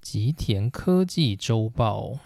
[0.00, 2.18] 吉田科技周报。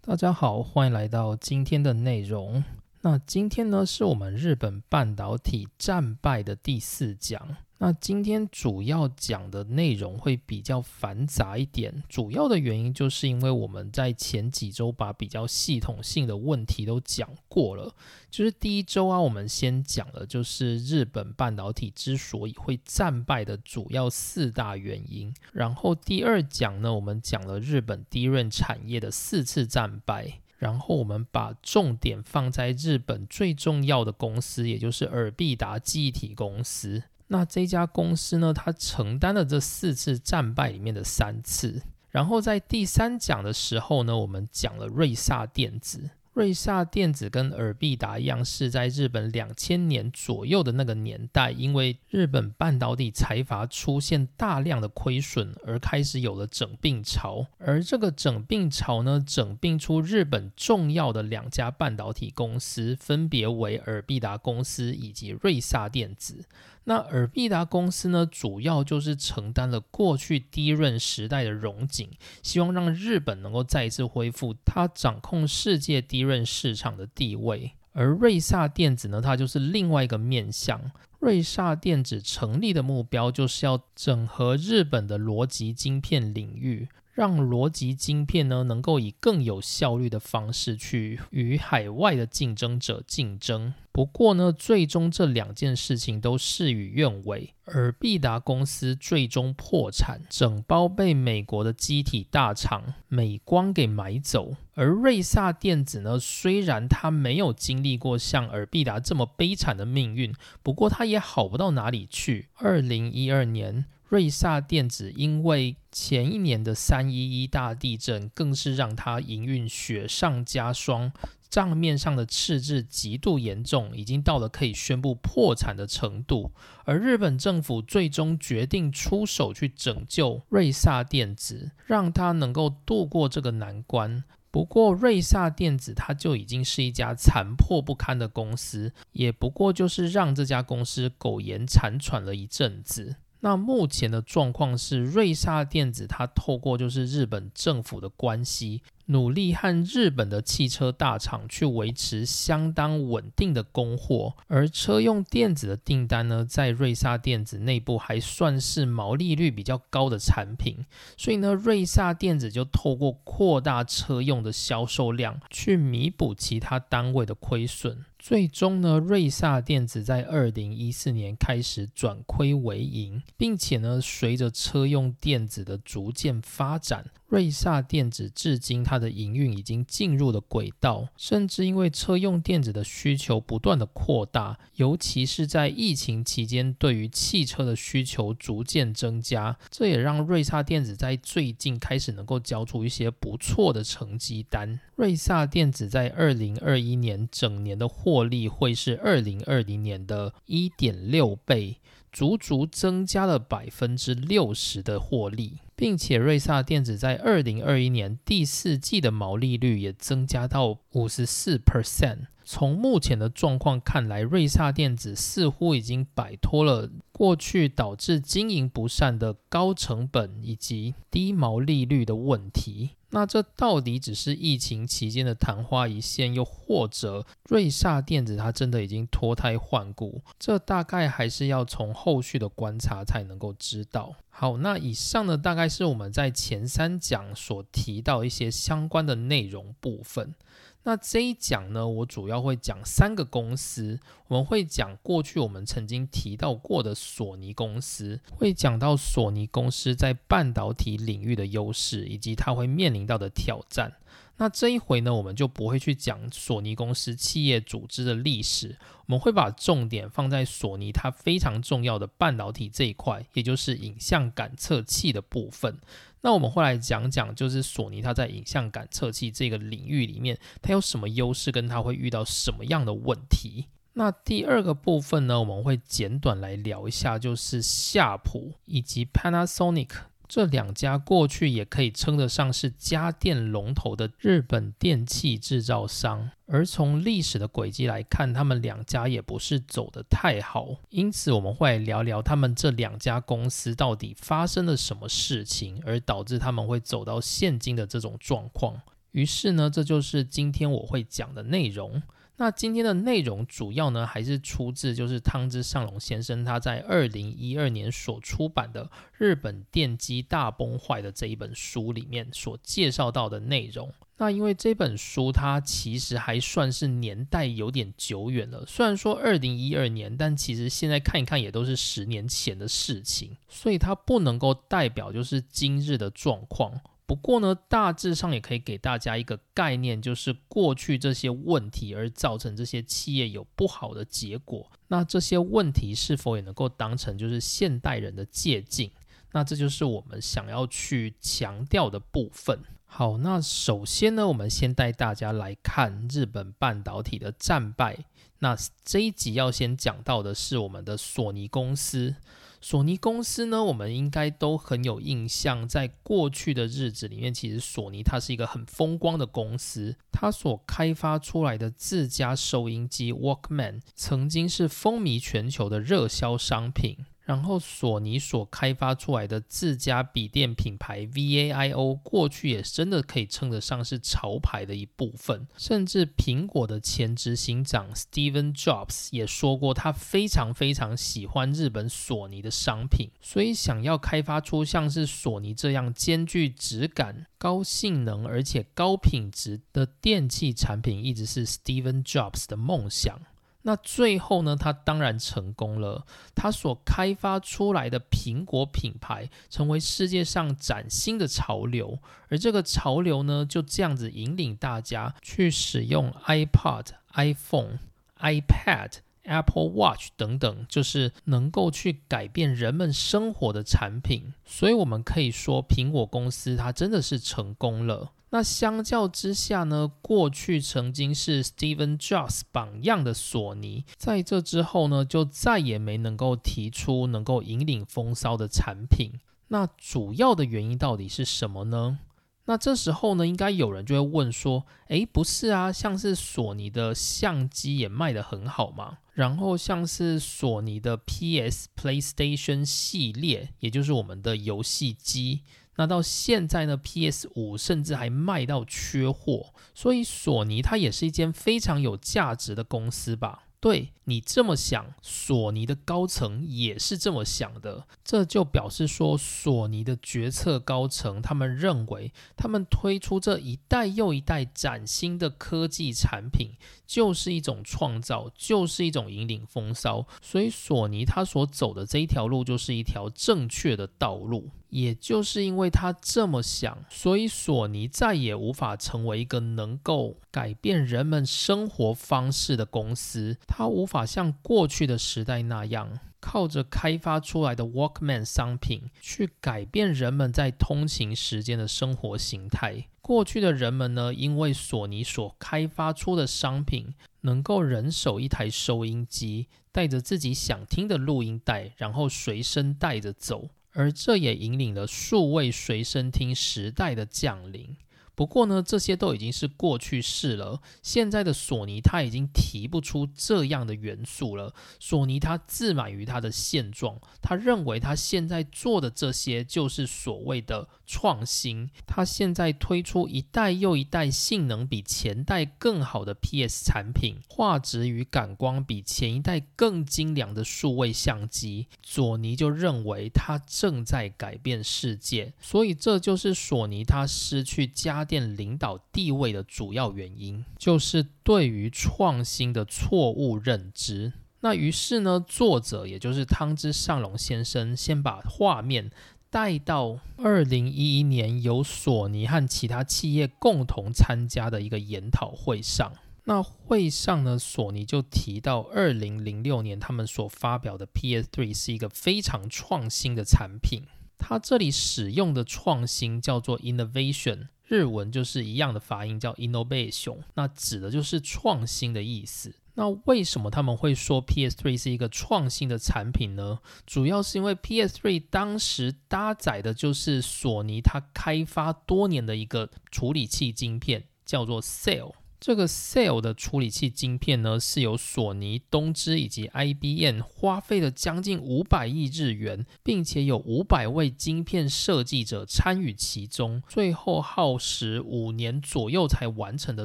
[0.00, 2.62] 大家好，欢迎来到今天的内容。
[3.00, 7.56] 那今天呢，是我们日本半导体战败的第四讲。
[7.82, 17.92] 那今天主要讲的内容会比较繁杂一点，主要的原因就是因为我们在前几周把比较系统性的问题都讲过了。
[18.30, 30.38] 就是第一周啊，我们先讲了就是日本半导体之所以会战败的主要四大原因，然后第二讲呢，我们讲了日本低润产业的四次战败。
[30.58, 37.02] 然后我们把重点放在日本最重要的公司，也就是尔必达记忆体公司。
[37.32, 41.80] 那这家公司呢，它承担了这四次战败里面的三次。
[42.10, 46.10] 然后在第三讲的时候呢，我们讲了瑞萨电子。
[46.34, 57.46] 瑞萨电子跟尔必达一样，是在日本两千年左右的那个年代，因为日本半导体财阀出现大量的亏损，而开始有了整并潮。
[57.58, 66.44] 而这个整并潮呢，整并出日本重要的两家半导体公司，分别为尔必达公司以及瑞萨电子。
[66.84, 72.10] 那尔必达公司呢，主要就是承担了过去低润时代的荣景，
[72.42, 77.72] 希望让日本能够再一次恢复它掌控世界低润市场的地位。
[77.92, 80.90] 而瑞萨电子呢，它就是另外一个面向。
[81.20, 86.88] 瑞萨电子成立的目标就是要整合日本的逻辑晶片领域。
[87.12, 93.74] 让逻辑晶片呢，能够以更有效率的方式去与海外的竞争者竞争。
[93.92, 104.56] 不过呢，最终这两件事情都事与愿违，而必达公司最终破产，整包被美国的机体大厂美光给买走。
[104.74, 112.48] 而瑞萨电子呢，虽然它没有经历过像尔必达这么悲惨的命运，不过它也好不到哪里去。
[112.54, 113.84] 二零一二年。
[114.12, 121.10] 瑞萨电子因为前一年的三一一大地震，更是让它营运雪上加霜，
[121.48, 126.52] 账面上的赤字极度严重，已经到了可以宣布破产的程度。
[126.84, 134.22] 而日本政府最终决定出手去拯救瑞萨电子，让它能够度过这个难关。
[134.50, 143.16] 不过，瑞萨电子它就已经是一家残破不堪的公司，也不过就是让这家公司苟延残喘了一阵子。
[143.44, 148.82] 那目前的状况是，瑞萨电子它透过就是日本政府的关系。
[149.06, 160.86] 努力和日本的汽车大厂去维持相当稳定的供货，而车用电子的订单呢，在瑞萨电子内部还算是毛利率比较高的产品，
[161.18, 168.04] 所以呢，瑞萨电子就透过扩大车用的销售量，去弥补其他单位的亏损。
[168.24, 177.10] 最终呢，瑞萨电子在二零一四年开始转亏为盈，并且呢，随着车用电子的逐渐发展。
[177.32, 194.78] 瑞萨电子至今，它的营运已经进入了轨道，甚至因为车用电子的需求不断的扩大，尤其是在疫情期间，对于汽车的需求逐渐增加，这也让瑞萨电子在最近开始能够交出一些不错的成绩单。
[194.96, 201.78] 瑞萨电子在二零二一年整年的获利会是二零二零年的一点六倍。
[202.12, 212.26] 足足增加了百分之六十的获利，并且瑞萨电子在二零二一年第四季的毛利率也增加到五十四 percent。
[212.44, 222.90] 从目前的状况看来，瑞萨电子似乎已经摆脱了过去导致经营不善的高成本以及低毛利率的问题。
[223.14, 230.22] 那这到底只是疫情期间的昙花一现，又或者瑞萨电子它真的已经脱胎换骨？
[230.38, 234.14] 这大概还是要从后续的观察才能够知道。
[234.30, 240.34] 好，那以上呢，大概是我们在前三讲所提到一些相关的内容部分。
[240.84, 253.92] 那这一讲呢，我主要会讲三个公司，我们会讲过去我们曾经提到过的索尼公司，会讲到索尼公司在半导体领域的优势，以及它会面临到的挑战。
[254.38, 258.76] 那这一回呢，我们就不会去讲索尼公司企业组织的历史，
[259.06, 265.78] 我们会把重点放在索尼它非常重要的半导体这一块，也就是影像感测器的部分。
[266.22, 273.66] 那我们会来讲讲，就是索尼它在影像感测器这个领域里面，它有什么优势，跟它会遇到什么样的问题。
[273.94, 279.90] 那第二个部分呢，我们会简短来聊一下，就是夏普以及 Panasonic。
[280.32, 290.76] 这两家过去也可以称得上是家电龙头的日本电器制造商，而从历史的轨迹来看，他们两家也不是走得太好。
[290.88, 298.80] 因此，我们会来聊聊他们这两家公司到底发生了什么事情，而导致他们会走到现今的这种状况。
[299.10, 302.02] 于是呢，这就是今天我会讲的内容。
[302.42, 308.84] 那今天的内容主要呢，还是出自就是汤之上隆先生他在二零一二年所出版的
[309.16, 313.94] 《日本电机大崩坏》的这一本书里面所介绍到的内容。
[314.16, 326.80] 那因为这本书它其实还算是年代有点久远了，虽然说二零一二年，但其实现在看一看也都是十年前的事情，所以它不能够代表就是今日的状况。
[327.12, 334.72] 不过呢，大致上也可以给大家一个概念，就是过去这些问题而造成这些企业有不好的结果。
[334.88, 338.90] 那这些问题是否也能够当成就是现代人的借鉴？
[339.32, 342.58] 那这就是我们想要去强调的部分。
[342.86, 348.06] 好，那首先呢，我们先带大家来看日本半导体的战败。
[348.38, 348.56] 那
[348.86, 352.14] 这一集要先讲到的是我们的索尼公司。
[352.64, 355.66] 索尼公司呢，我们应该都很有印象。
[355.66, 366.98] 在过去的日子里面，其实索尼它是一个很风光的公司，它所开发出来的自家收音机 Walkman 曾经是风靡全球的热销商品。
[367.32, 375.48] 然后，索尼所开发出来的自家笔电品牌 VAIO，过去也真的可以称得上是潮牌的一部分。
[375.56, 383.08] 甚至苹果的前执行长 Steven Jobs 也说过，他非常非常喜欢日本索尼的商品。
[383.22, 393.18] 所以，想要开发出像是索尼这样兼具质感、高性能而且高品质的电器产品，一直是 Steven Jobs 的梦想。
[393.62, 396.04] 那最后呢，他当然成功了。
[396.34, 401.98] 他所开发出来的苹果品牌，成为世界上崭新的潮流。
[402.28, 407.78] 而这个潮流呢，就这样子引领大家去使用 iPod、iPhone、
[408.20, 414.34] iPad、Apple Watch 等等，就是能够去改变人们生活的产品。
[414.44, 418.10] 所以，我们可以说，苹果公司它真的是成功了。
[418.34, 419.92] 那相较之下呢？
[420.00, 429.12] 过去曾经是 Steven Jobs 榜样的索尼，在这之后呢，就再也没能够提出能够引领风骚的产品。
[429.48, 431.98] 那主要的原因到底是什么呢？
[432.46, 445.42] 那这时候呢，应该有人就会问说：诶，不是啊，像是索尼的相机也卖得很好嘛，然后像是索尼的 PS PlayStation 系列，也就是我们的游戏机。
[445.76, 453.44] 那到现在呢，PS 五甚至还卖到缺货，所以索尼它也是一间非常有价值的公司吧？
[453.58, 466.56] 对你这么想，索尼的高层也是这么想的，这就表示说，索尼的决策高层他们认为，他们推出这一代又一代崭新的科技产品，
[466.92, 474.50] 就是一种创造，就是一种引领风骚，所以索尼他所走的这一条路，就是一条正确的道路。
[474.68, 483.38] 也就是因为他这么想，所以索尼再也无法成为一个能够改变人们生活方式的公司。
[483.46, 492.88] 他无法像过去的时代那样，靠着开发出来的 Walkman 商品去改变人们在通勤时间的生活形态。
[493.02, 503.50] 过去的人们呢，因为索尼所开发出的商品能够人手一台收音机，带着自己想听的录音带，然后随身带着走。
[503.72, 507.76] 而这也引领了数位随身听时代的降临。
[508.14, 510.60] 不过呢，这些都已经是过去式了。
[510.82, 514.54] 现在的索尼，它已经提不出这样的元素了。
[514.78, 521.70] 索尼它自满于它的现状，他认为他现在做的这些就是所谓的创新。
[521.86, 531.66] 它现在推出一代又一代性能比前代更好的 PS 产品，画质与感光比前一代更精良的数位相机。
[531.82, 538.02] 索尼就认为它正在改变世界，所以这就是索尼它失去家。
[538.12, 544.12] 电领导地位的主要原因，就是对于创新的错误认知。
[544.40, 548.90] 那于是呢，作者也就是汤之上隆先生，先把画面
[549.32, 555.90] 带到二零一一年由索尼和其他企业共同参加的一个研讨会上。
[556.24, 563.84] 那会上呢，索尼就提到二零零六年他们所发表的 PS3 是一个非常创新的产品。
[564.18, 567.48] 它这里使用的创新叫做 innovation。
[567.66, 572.54] 日文就是一样的发音，叫 innovation，那指的就是创新的意思。
[572.74, 576.60] 那为什么他们会说 PS3 是一个创新的产品呢？
[576.86, 585.12] 主要是因为 PS3 当时搭载的就是索尼它开发多年的一个处理器晶片，叫做 Cell。
[585.42, 599.84] 这个 Cell 的处理器晶片呢，是由索尼、东芝以及 IBM 花费了将近五百亿日元，并且有五百位晶片设计者参与其中，最后耗时五年左右才完成的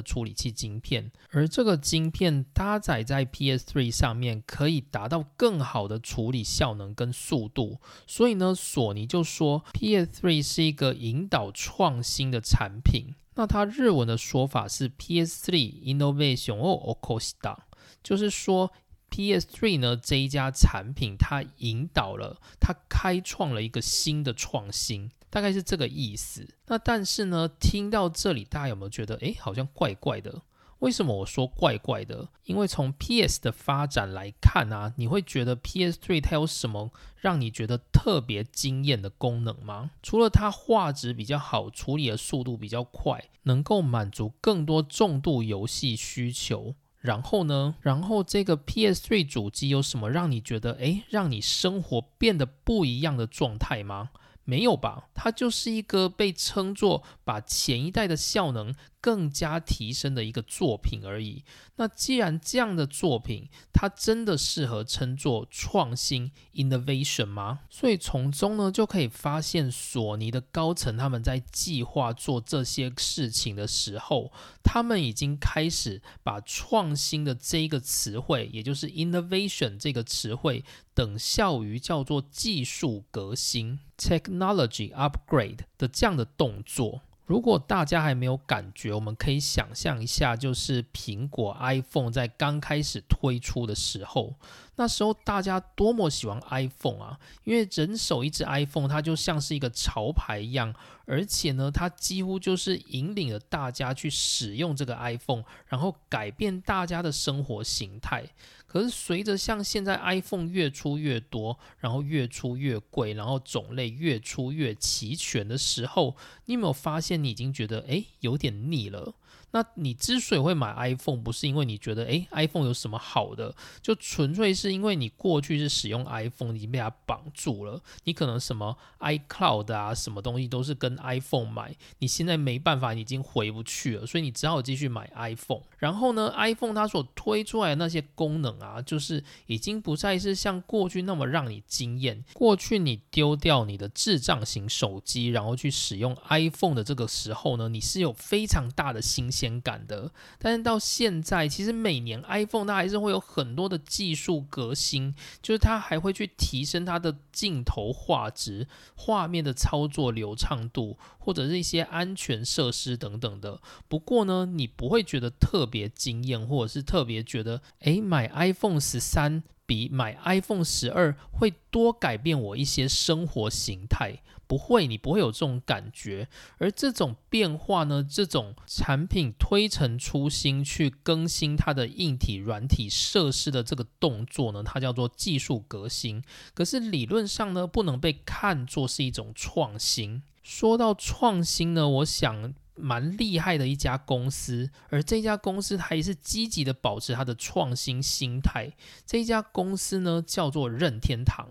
[0.00, 1.10] 处理器晶片。
[1.30, 7.80] 而这个晶片搭载在 PS3 上面，可以达到更好的处理效能跟速度。
[8.06, 13.16] 所以呢，索尼就说 PS3 是一个引导创新的产品。
[13.38, 15.52] 那它日文的说法是 PS3
[15.96, 17.56] Innovation o k o s t a
[18.02, 18.72] 就是说
[19.10, 26.48] PS3 呢这一家产品它引导了，它开创了一个新的创新，大概是这个意思。
[26.66, 30.42] 那但是呢，听到这里，大家有没有觉得，哎，好像怪怪的？
[30.80, 32.28] 为什么我说怪怪的？
[32.44, 39.90] 因为从 PS 的发展来看啊，你会觉得 PS3 它有什么让你觉得特别惊艳的功能吗？
[40.02, 54.10] 除了它画质比较好，处理的速度比较快，能够满足更多重度游戏需求，然后呢，然后这个 PS3 主机有什么让你觉得诶，让你生活变得不一样的状态吗？
[54.44, 55.08] 没有吧？
[55.12, 61.44] 它就是一个被称作把前一代的效能更加提升的一个作品而已。
[61.76, 67.60] 那既然这样的作品，它真的适合称作创新 （innovation） 吗？
[67.70, 74.32] 所以从中呢，就可以发现索尼的高层他们在计划做这些事情的时候，
[74.64, 80.64] 他们已经开始把创新的这一个词汇，也就是 innovation 这个词汇。
[80.94, 87.02] 等效于叫做技术革新 （technology upgrade） 的这样的动作。
[87.28, 94.34] 如果大家还没有感觉，我们可以想象一下，就是苹果 iPhone 在刚开始推出的时候，
[94.76, 97.20] 那时候大家多么喜欢 iPhone 啊！
[97.44, 108.24] 因为人手一只 iPhone，它就像是一个潮牌一样，而且呢，它几乎就是引领了大家去使用这个 iPhone，然后改变大家的生活形态。
[108.68, 119.14] 可是随着像现在 iPhone 越出越多，然后越出越贵，然后种类越出越齐全的时候，你有没有发现你已经觉得诶有点腻了？
[119.50, 127.80] 那你之所以会买 iPhone，不是因为你觉得诶 iPhone 有什么好的，就纯粹是因为你过去是使用 iPhone，已经被它绑住了。
[128.04, 135.62] 你可能什么 iCloud 啊，什么东西都是跟 iPhone 买，你现在没办法，你已经回不去了，所以你只好继续买 iPhone。
[135.78, 142.22] 然后呢，iPhone 它所推出来的那些功能啊，就是已经不再是像过去那么让你惊艳。
[142.34, 150.10] 过去你丢掉你的智障型手机，然后去使用 iPhone 的这个时候呢，你是有非常大的新鲜感的。
[150.38, 158.66] 但是到现在，其实每年 iPhone 它还是会有很多的技术革新，就是它还会去提升它的镜头画质、
[158.96, 163.60] 画面的操作流畅度，或者是一些安全设施等等的。
[163.86, 165.68] 不过呢，你不会觉得特。
[165.68, 174.22] 别惊艳，或者是特别觉得，诶，买 iPhone 十三比买 iPhone 十二会多改变我一些生活形态？
[174.48, 176.26] 不会，你不会有这种感觉。
[176.56, 186.22] 而这种变化呢，这种产品推陈出新，去更新它的硬体、软体设施的这个动作呢，它叫做技术革新。
[186.54, 190.22] 可是理论上呢，不能被看作是一种创新。
[190.42, 192.54] 说到创新呢，我想。
[192.80, 198.70] 蛮厉害的一家公司，而这家公司它也是积极的保持它的创新心态。
[199.04, 201.48] 这家公司呢叫做任天堂。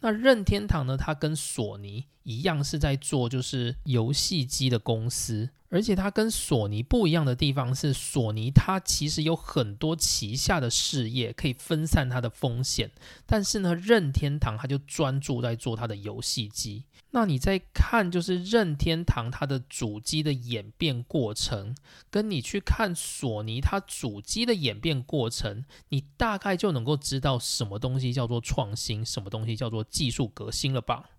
[0.00, 5.50] 那任天堂呢，它跟索尼一样是在做就是游戏机的公司。
[5.74, 12.92] 而且它跟索尼不一样的地方是，索尼它其实有很多旗下的事业可以分散它的风险，
[13.26, 16.84] 但是呢，任天堂它就专注在做它的游戏机。
[17.10, 21.74] 那你在看就是任天堂它的主机的演变过程，
[22.08, 31.10] 跟你去看索尼它主机的演变过程，你大概就能够知道什么东西叫做创新，什么东西叫做技术革新了吧？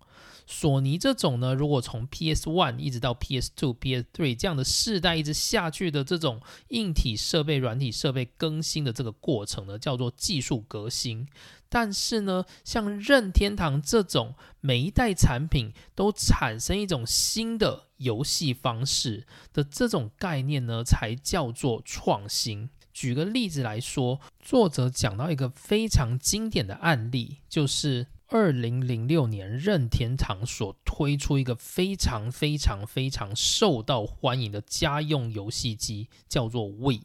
[0.48, 11.28] 索尼这种呢，如果从 PS One 一直到 PS Two、PS Three 这样的世代一直下去的这种硬体设备、软体设备更新的这个过程呢，叫做技术革新。
[11.68, 22.70] 但是呢，像任天堂这种每一代产品都产生一种新的游戏方式的这种概念呢，才叫做创新。
[22.94, 28.08] 举个例子来说，作者讲到一个非常经典的案例，就是。
[28.28, 37.02] 二零零六年，任天堂所推出一个非常非常非常受到欢迎的家用游戏机，叫做 Wii。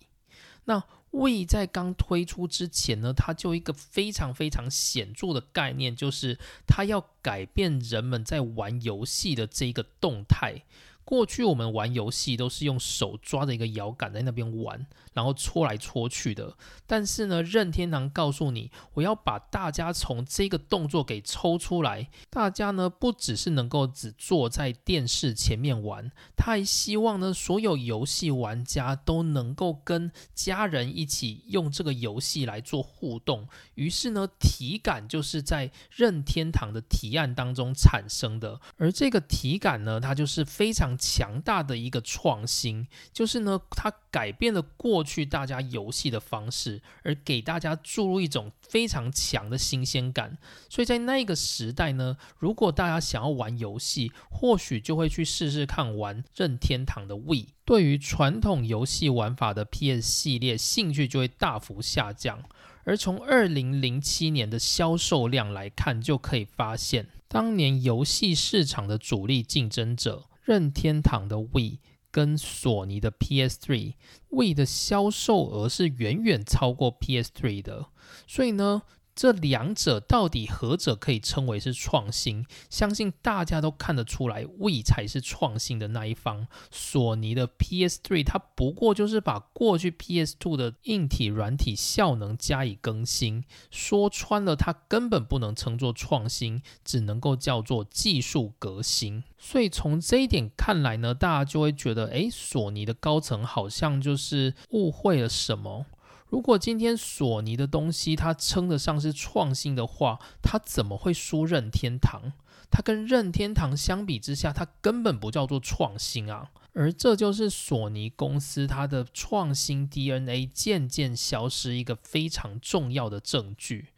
[0.64, 10.62] 那，We 在刚推出之前呢，它就一个非常非常显著的概念，就是它要改变人们在玩游戏的这个动态。
[11.10, 16.56] 过去我们玩游戏都是用手抓着一个摇杆在那边玩，然后搓来搓去的。
[16.86, 22.08] 但是呢，任天堂告诉你，我要把大家从这个动作给抽出来。
[22.30, 33.48] 大家呢不只是能够只坐在电视前面玩，他还希望呢所有游戏玩家都能够跟家人一起用这个游戏来做互动。
[33.74, 38.60] 于是呢，体感就是在任天堂的提案当中产生的。
[38.76, 40.96] 而这个体感呢，它就是非常。
[41.00, 50.36] 强大的一个创新，就是呢，它改变了过去大家游戏的方式，而给大家注入一种非常强的新鲜感。
[50.68, 57.46] 所以在那个时代呢，如果大家想要玩游戏，或许就会去试试看玩任天堂的 Wii。
[57.64, 62.42] 对于传统游戏玩法的 PS 系列，兴趣就会大幅下降。
[62.84, 70.24] 而从二零零七年的销售量来看，就可以发现，当年游戏市场的主力竞争者。
[70.50, 71.78] 任天堂的 Wii
[72.10, 77.86] 跟索尼的 PS3，Wii 的销售额是远远超过 PS3 的，
[78.26, 78.82] 所以呢。
[79.20, 82.46] 这两者到底何者可以称为是创新？
[82.70, 86.46] 相信大家都看得出来，We 才是创新的那一方。
[86.70, 93.44] 索尼的 PS3，它不过就是把过去 PS2 的硬体、软体效能加以更新。
[93.70, 99.22] 说穿了，它根本不能称作创新，只能够叫做技术革新。
[99.36, 105.84] 所以从这一点看来呢，大家就会觉得，诶，索尼的高层好像就是误会了什么。
[106.30, 112.32] 如果今天索尼的东西它称得上是创新的话，它怎么会输任天堂？
[112.70, 116.50] 它跟任天堂相比之下，它根本不叫做创新啊！
[116.72, 123.88] 而这就是索尼公司它的创新 DNA 渐渐消失一个非常重要的证据。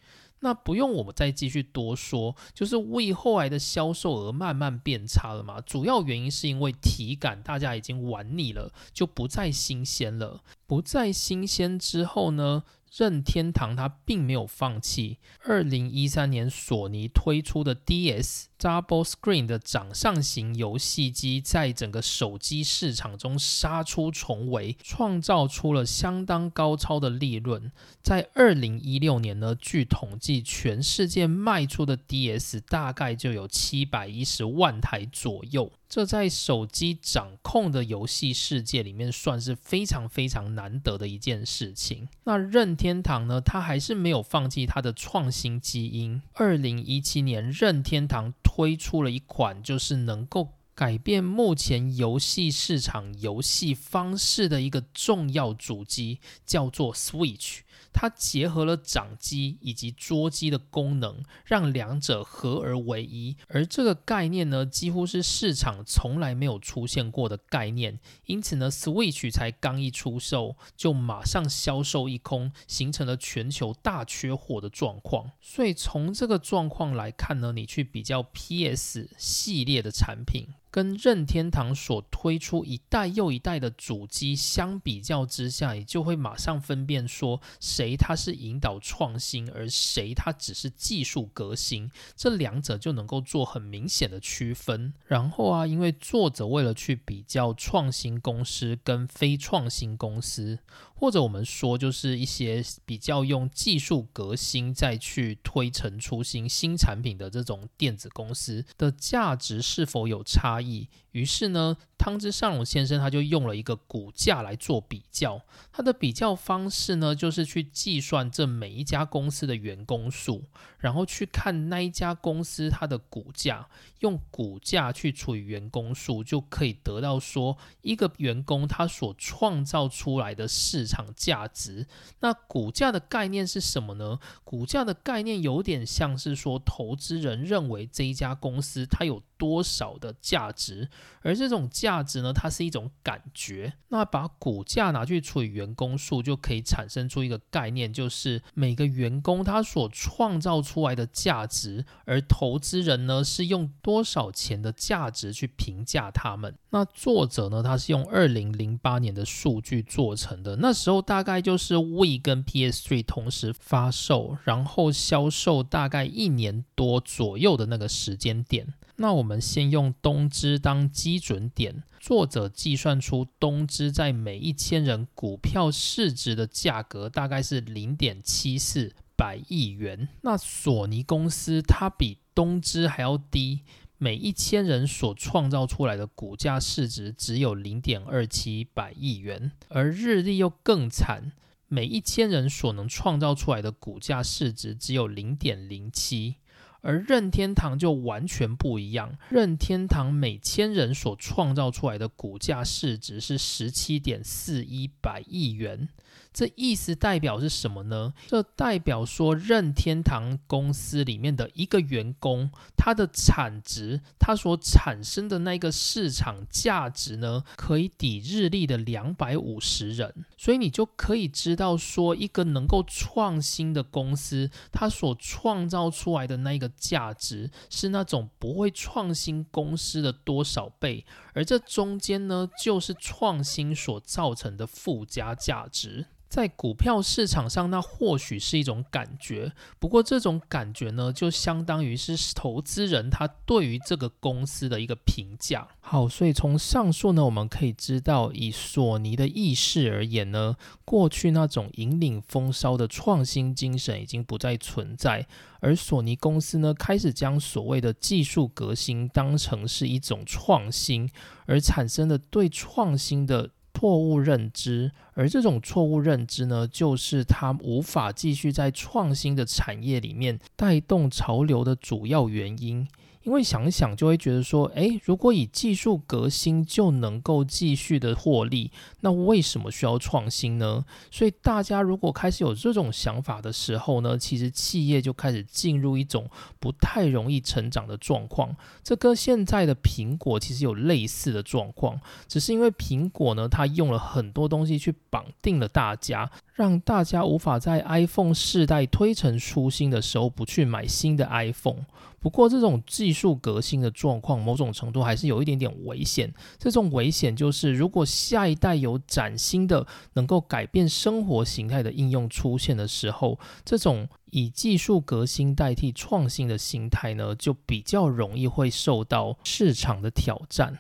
[0.43, 5.61] 那不用我们再继续多说，就是为后来的销售额慢慢变差了嘛。
[5.61, 10.43] 主要原因是因为体感大家已经玩腻了，就不再新鲜了。
[10.67, 12.65] 不再新鲜之后呢？
[12.95, 15.17] 任天堂它并没有放弃。
[15.45, 27.73] 二零一三年，索尼推出的 DS Double Screen 的掌上型游戏机，在整个手机市场中杀出重围，创造出了相当高超的利润。
[28.01, 35.73] 在二零一六年呢，据统计，全世界卖出的 DS 大概就有七百一十万台左右。
[35.89, 42.09] 这在手机掌控的游戏世界里面，算是非常非常难得的一件事情。
[42.25, 46.23] 那任天堂呢，它还是没有放弃它的创新基因。
[46.33, 57.61] 二零一七年，任天堂推出了一款，就是能够改变目前游戏市场游戏方式的一个重要主机，叫做 Switch。
[57.93, 63.37] 它结合了掌机以及桌机的功能，让两者合而为一。
[63.49, 68.01] 而这个概念呢，几乎是市场从来没有出现过的概念。
[68.27, 75.31] 因此呢，Switch 才刚一出售，就马上销售一空，形成了全球大缺货的状况。
[75.41, 80.49] 所以从这个状况来看呢，你去比较 PS 系列的产品。
[80.73, 94.95] 跟任天堂所推出一代又一代的主机相比较之下，也就会马上分辨说谁它是引导创新，而谁它只是技术革新，这两者就能够做很明显的区分。
[95.07, 100.59] 然后啊，因为作者为了去比较创新公司跟非创新公司。
[101.03, 110.89] 或者我们说，就是一些比较用技术革新再去推陈出新新产品的这种电子公司的价值是否有差异？
[111.13, 115.41] 于是呢，汤之上龙先生他就用了一个股价来做比较。
[115.71, 120.43] 他的比较方式呢，就是去计算这每一家公司的员工数，
[120.79, 123.69] 然后去看那一家公司它的股价，
[124.01, 131.87] 用股价去除以员工数，就可以得到说一个员工他所创造出来的市场价值。
[132.21, 134.19] 那股价的概念是什么呢？
[134.45, 139.23] 股价的概念有点像是说，投资人认为这一家公司它有。
[139.43, 140.89] 多少的价值，
[141.23, 143.73] 而这种价值呢，它是一种感觉。
[143.89, 156.55] 那把股价拿去除以员工数，就可以产生出一个概念，就是每个员工他所创造出来的价值，而投资人呢是用多少钱的价值去评价他们。
[156.71, 168.73] 那作者呢，他是用二零零八年的数据做成的，那时候大概就是 We 跟 PS3 同时发售，然后销售大概一年多左右的那个时间点。
[169.03, 180.09] 那我们先用东芝当基准点，作者计算出东芝在每一千人股票市值的价格大概是零点七四百亿元。
[180.21, 183.63] 那索尼公司它比东芝还要低，
[183.99, 191.33] 每一千人所创造出来的股价市值只有零点二七百亿元，而日立又更惨。
[191.67, 196.37] 每一千人所能创造出来的股价市值只有零点零七，
[196.83, 199.17] 而任天堂就完全不一样。
[199.31, 205.89] 任天堂每千人所创造出来的股价市值是十七点四一百亿元。
[206.33, 208.15] 这意思代表是什么呢？
[208.27, 220.25] 这代表说，任天堂公司里面的一个员工，他的产值，他所产生的那个市场价值呢，可以抵日历的两百五十人。
[220.39, 236.07] 所以你就可以知道说，一个能够创新的公司，它所创造出来的那个价值，是那种不会创新公司的多少倍，而这中间呢，就是创新所造成的附加价值。
[236.33, 245.69] 在股票市场上，那或许是一种感觉，不过这种感觉呢，就相当于是投资人他对于这个公司的一个评价。
[245.81, 255.27] 好，所以从上述呢，我们可以知道，以索尼的意识而言呢，过去那种引领风骚的创新精神已经不再存在，
[255.61, 261.11] 而索尼公司呢，开始将所谓的技术革新当成是一种创新，
[261.45, 263.51] 而产生的对创新的。
[263.83, 272.87] 错误认知，而这种错误认知呢，就是它无法继续在创新的产业里面带动潮流的主要原因。
[273.23, 280.85] 因为想想就会觉得说，诶，如果以技术革新就能够继续的获利，那为什么需要创新呢？
[281.11, 288.57] 所以大家如果开始有这种想法的时候呢，其实企业就开始进入一种不太容易成长的状况。
[288.83, 296.31] 这跟现在的苹果其实有类似的状况，只是因为苹果呢，它用了很多东西去绑定了大家。
[296.53, 301.87] 让大家无法在 iPhone 世代推陈出新的时候不去买新的 iPhone。
[302.21, 306.33] 不过，这种技术革新的状况，某种程度还是有一点点危险。
[306.57, 320.79] 这种危险就是，如果下一代有崭新的、能够改变生活形态的应用出现的时候，这种以技术革新代替创新的心态呢，就比较容易会受到市场的挑战。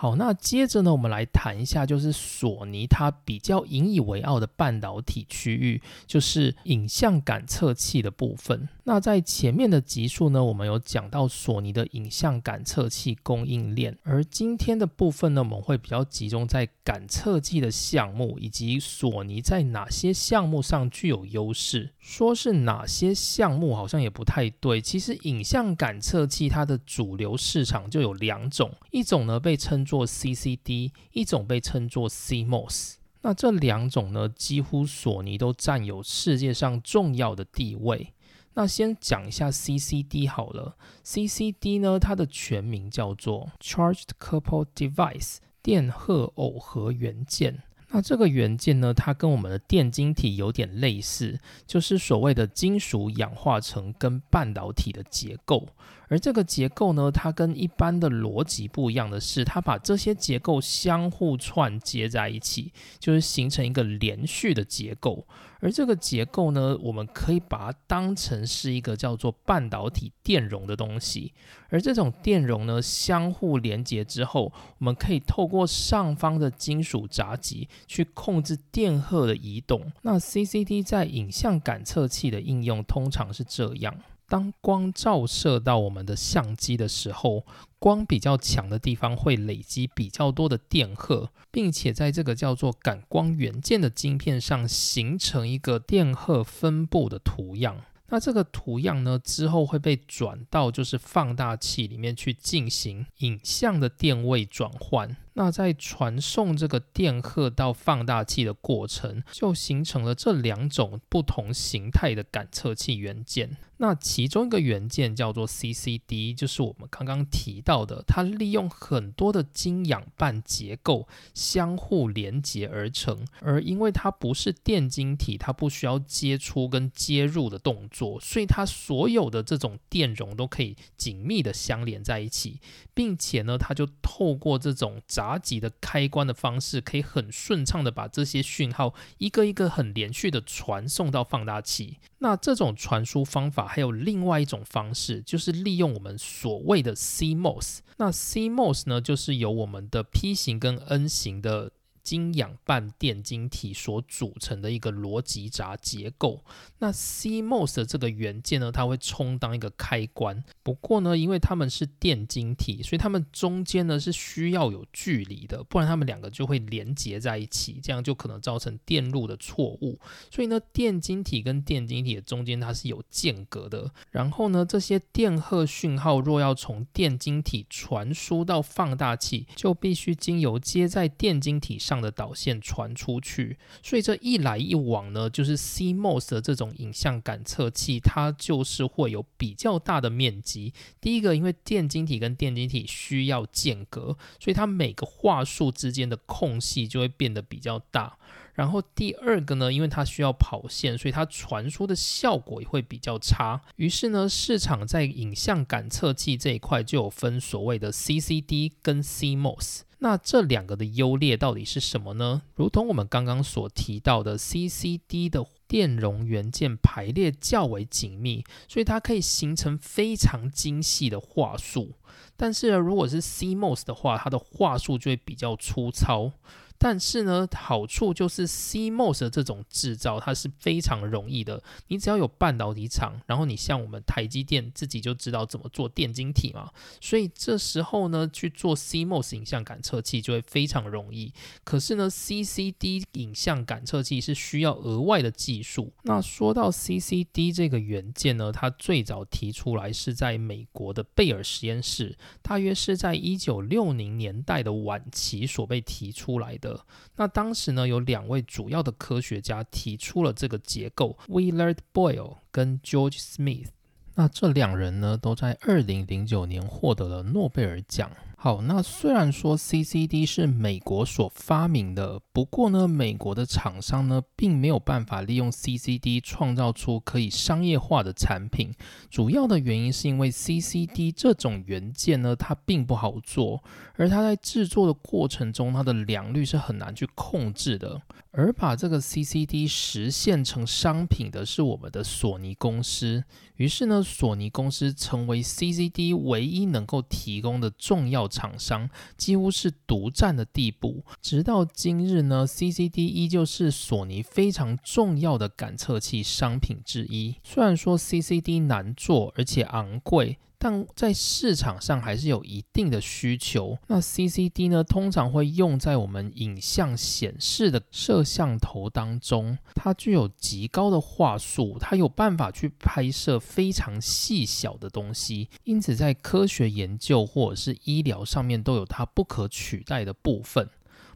[0.00, 8.68] 好，那接着呢，我们来谈一下，就是索尼它比较引以为傲的半导体区域，就是影像感测器的部分。
[8.88, 21.90] 那在前面的集数呢，我们有讲到索尼的影像感测器供应链，而今天的部分呢，我们会比较集中在感测器的项目，以及索尼在哪些项目上具有优势。
[22.00, 24.80] 说是哪些项目，好像也不太对。
[24.80, 32.94] 其实影像感测器它的主流市场就有两种，一种呢被称作 CCD，一种被称作 CMOS。
[33.20, 38.14] 那这两种呢，几乎索尼都占有世界上重要的地位。
[38.58, 47.62] 那先讲一下 CCD 好了，CCD 呢，它的全名叫做 Charged Couple Device 电荷耦合元件。
[47.90, 55.68] 那这个元件呢，它跟我们的电晶体有点类似，就是所谓的金属氧化层跟半导体的结构。
[56.08, 65.28] 而这个结构呢，它跟一般的逻辑不一样的是，它把这些结构相互串接在一起，就是形成一个连续的结构。
[65.60, 71.32] 而这个结构呢，我们可以把它当成是一个叫做半导体电容的东西。
[71.68, 79.92] 而这种电容呢，相互连接之后，我们可以透过上方的金属闸极去控制电荷的移动。
[80.02, 83.94] 那 CCD 在影像感测器的应用通常是这样。
[84.28, 87.46] 当光照射到我们的相机的时候，
[87.78, 97.82] 光比较强的地方会累积比较多的电荷，并且在这个叫做感光元件的晶片上形成一个电荷分布的图样。
[98.10, 105.16] 那这个图样呢，之后会被转到就是放大器里面去进行影像的电位转换。
[105.38, 113.56] 那在传送这个电荷到放大器的过程，就形成了这两种不同形态的感测器元件。
[113.80, 123.24] 那其中一个元件叫做 CCD，就是我们刚刚提到的，它利用很多的晶氧半结构相互连接而成。
[123.40, 132.58] 而因为它不是电晶体，它不需要接触跟接入的动作，所以它所有的这种电容都可以紧密的相连在一起，
[132.92, 141.98] 并且呢，它就透过这种杂闸极的开关的方式，可以很顺畅的把这些讯号一个一个很连续的传送到放大器。
[142.18, 147.78] 那这种传输方法还有另外一种方式，就是利用我们所谓的 CMOS。
[147.98, 151.72] 那 CMOS 呢，就是由我们的 P 型跟 N 型的。
[152.08, 156.42] 晶氧半电晶体所组成的一个逻辑闸结构。
[156.78, 160.42] 那 CMOS 的这个元件呢，它会充当一个开关。
[160.62, 170.00] 不过呢，因为它们是电晶体，所以它们中间呢是需要有距离的，不然它们两个就会连接在一起，这样就可能造成电路的错误。
[170.30, 173.92] 所以呢，电晶体跟电晶体的中间它是有间隔的。
[174.10, 181.97] 然后呢，这些电荷讯号若要从电晶体传输到放大器，就必须经由接在电晶体上。
[182.00, 190.72] 的导线传出去，所以这一来一往呢，就是 CMOS 的这种影像感测器，它就是会有比较大的面积。
[191.00, 198.18] 第一个，因为电晶体跟电晶体需要间隔，所以它每个话术之间的空隙就会变得比较大。
[198.54, 203.62] 然后第二个呢，因为它需要跑线，所以它传输的效果也会比较差。
[203.76, 209.82] 于是呢，市场在影像感测器这一块就有分所谓的 CCD 跟 CMOS。
[210.00, 212.42] 那这两个的优劣到底是什么呢？
[212.54, 221.94] 如同我们刚刚所提到的，CCD 的电容元件排列较为紧密，所以它可以形成非常精细的话术。
[222.36, 226.30] 但是，如果是 CMOS 的话，它的话术就会比较粗糙。
[226.78, 231.60] 但是呢，好处就是 CMOS 的这种制造它是非常容易的。
[231.88, 241.32] 你只要有半导体厂，然后你像我们台积电自己就知道怎么做电晶体嘛，所以这时候呢去做 CMOS 影像感测器就会非常容易。
[241.64, 245.92] 可是呢，CCD 影像感测器是需要额外的技术。
[246.04, 256.67] 那说到 CCD 这个元件呢，它最早提出来是在美国的贝尔实验室，大约是在一九六零年代的晚期所被提出来的。
[257.16, 263.68] 那当时呢，有两位主要的科学家提出了这个结构，Willard Boyle 跟 George Smith。
[264.14, 268.10] 那这两人呢，都在二零零九年获得了诺贝尔奖。
[268.40, 278.72] 好，那虽然说 CCD 是美国所发明的，不过呢，美国的厂商呢，并没有办法利用 CCD 创造出可以商业化的产品。
[279.10, 283.60] 主要的原因是因为 CCD 这种元件呢，它并不好做，
[283.96, 288.00] 而它在制作的过程中，它的良率是很难去控制的。
[288.30, 293.24] 而把这个 CCD 实现成商品的是我们的索尼公司。
[293.56, 301.04] 于是呢，索尼公司成为 CCD 唯一能够提供的重要厂商，几乎是独占的地步。
[301.20, 307.36] 直到今日呢，CCD 依旧是索尼非常重要的感测器商品之一。
[307.42, 310.38] 虽然说 CCD 难做，而且昂贵。
[310.58, 313.78] 但在市场上还是有一定的需求。
[313.86, 319.56] 那 CCD 呢，通常会用在我们影像显示的摄像头当中。
[319.74, 330.68] 它具有极高的画素，它有办法去拍摄非常细小的东西，因此在科学研究或者是医疗上面都有它不可取代的部分。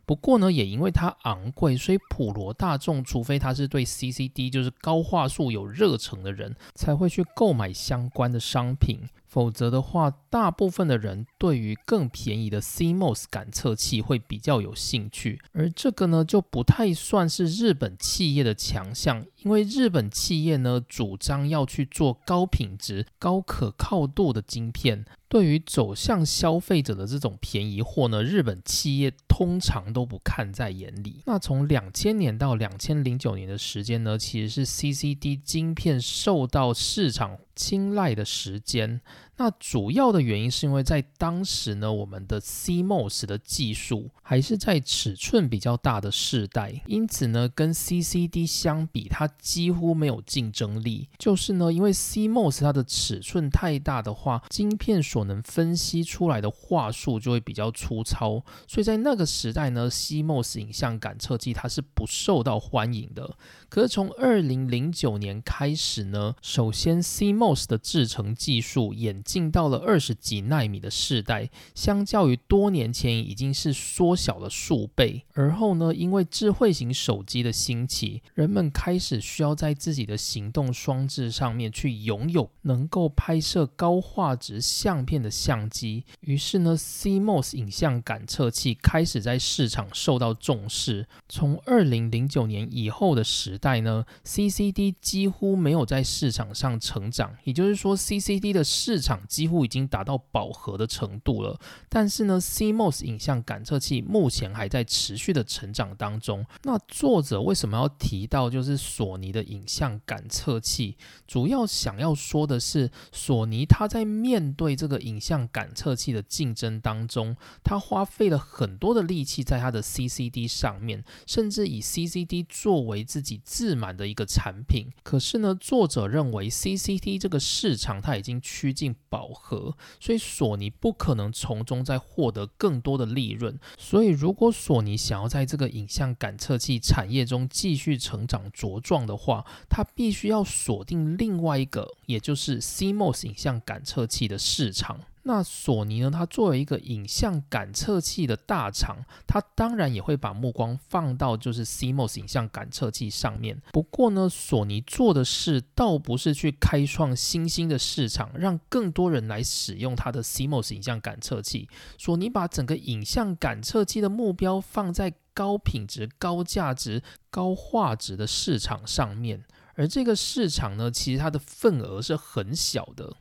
[0.05, 8.98] 不过呢，也因为它昂贵，所以普罗大众，除非他是对 CCD 就是高画素有热忱的人，才会去购买相关的商品。
[9.33, 25.07] 否则的话，大部分的人对于更便宜的 CMOS 感测器会比较有兴趣，而这个呢，就不太算是日本企业的强项，因为日本企业呢主张要去做高品质、高可靠度的晶片。
[25.33, 31.23] 对于走向消费者的这种便宜货呢，日本企业通常都不看在眼里。
[31.25, 39.01] 那从两千年到两千零九年的时间呢，其实是 CCD 晶片受到市场青睐的时间。
[39.38, 51.09] 那主要的原因是因为在当时呢，我们的 CMOS 的技术还是在尺寸比较大的世代，因此呢，跟 CCD 相比，它几乎没有竞争力。
[51.18, 63.37] 就是呢，因为 CMOS 它的尺寸太大的话，晶片所能分析出来的话术就会比较粗糙，所以在那个时代呢，CMOS 影像感测器它是不受到欢迎的。
[63.72, 75.24] 可是从二零零九年开始呢，首先 CMOS 的制程技术演进到了二十几纳米的世代，相较于多年前已经是缩小了数倍。
[75.32, 86.04] 而后呢，因为智慧型手机的兴起，人们开始需要在自己的行动装置上面去拥有能够拍摄高画质相片的相机。
[86.20, 91.08] 于是呢，CMOS 影像感测器开始在市场受到重视。
[91.26, 101.57] 从二零零九年以后的时代呢，CCD 几乎没有在市场上成长，也就是说 CCD 的市场几乎已经达到饱和的程度了。
[101.88, 106.44] 但是呢，CMOS 影像感测器目前还在持续的成长当中。
[106.64, 110.96] 那作者为什么要提到就是索尼的影像感测器？
[111.29, 124.87] 主要想要说的是，索尼它在面对这个影像感测器的竞争当中，它花费了很多的力气在它的 CCD 上面，甚至以 CCD 作为自己自满的一个产品。
[125.03, 133.59] 可是呢，作者认为 C C T 这个市场它已经趋近饱和，所以索尼不可能从中再获得更多的利润。
[133.77, 144.99] 所以，如果索尼想要在这个影像感测器产业中继续成长茁壮的话，它必须要锁定另外一个，也就是 CMOS 影像感测器的市场。
[145.24, 146.11] 那索尼呢？
[146.11, 153.62] 它作为一个影像感测器的大厂，它当然也会把目光放到就是 CMOS 影像感测器上面。
[153.72, 161.68] 不过呢，索尼做的事倒不是去开创新兴的市场，让更多人来使用它的 CMOS 影像感测器。
[161.96, 173.14] 索尼把整个影像感测器的目标放在高品质、高价值、高画质的市场上面，而这个市场呢，其实它的份额是很小的。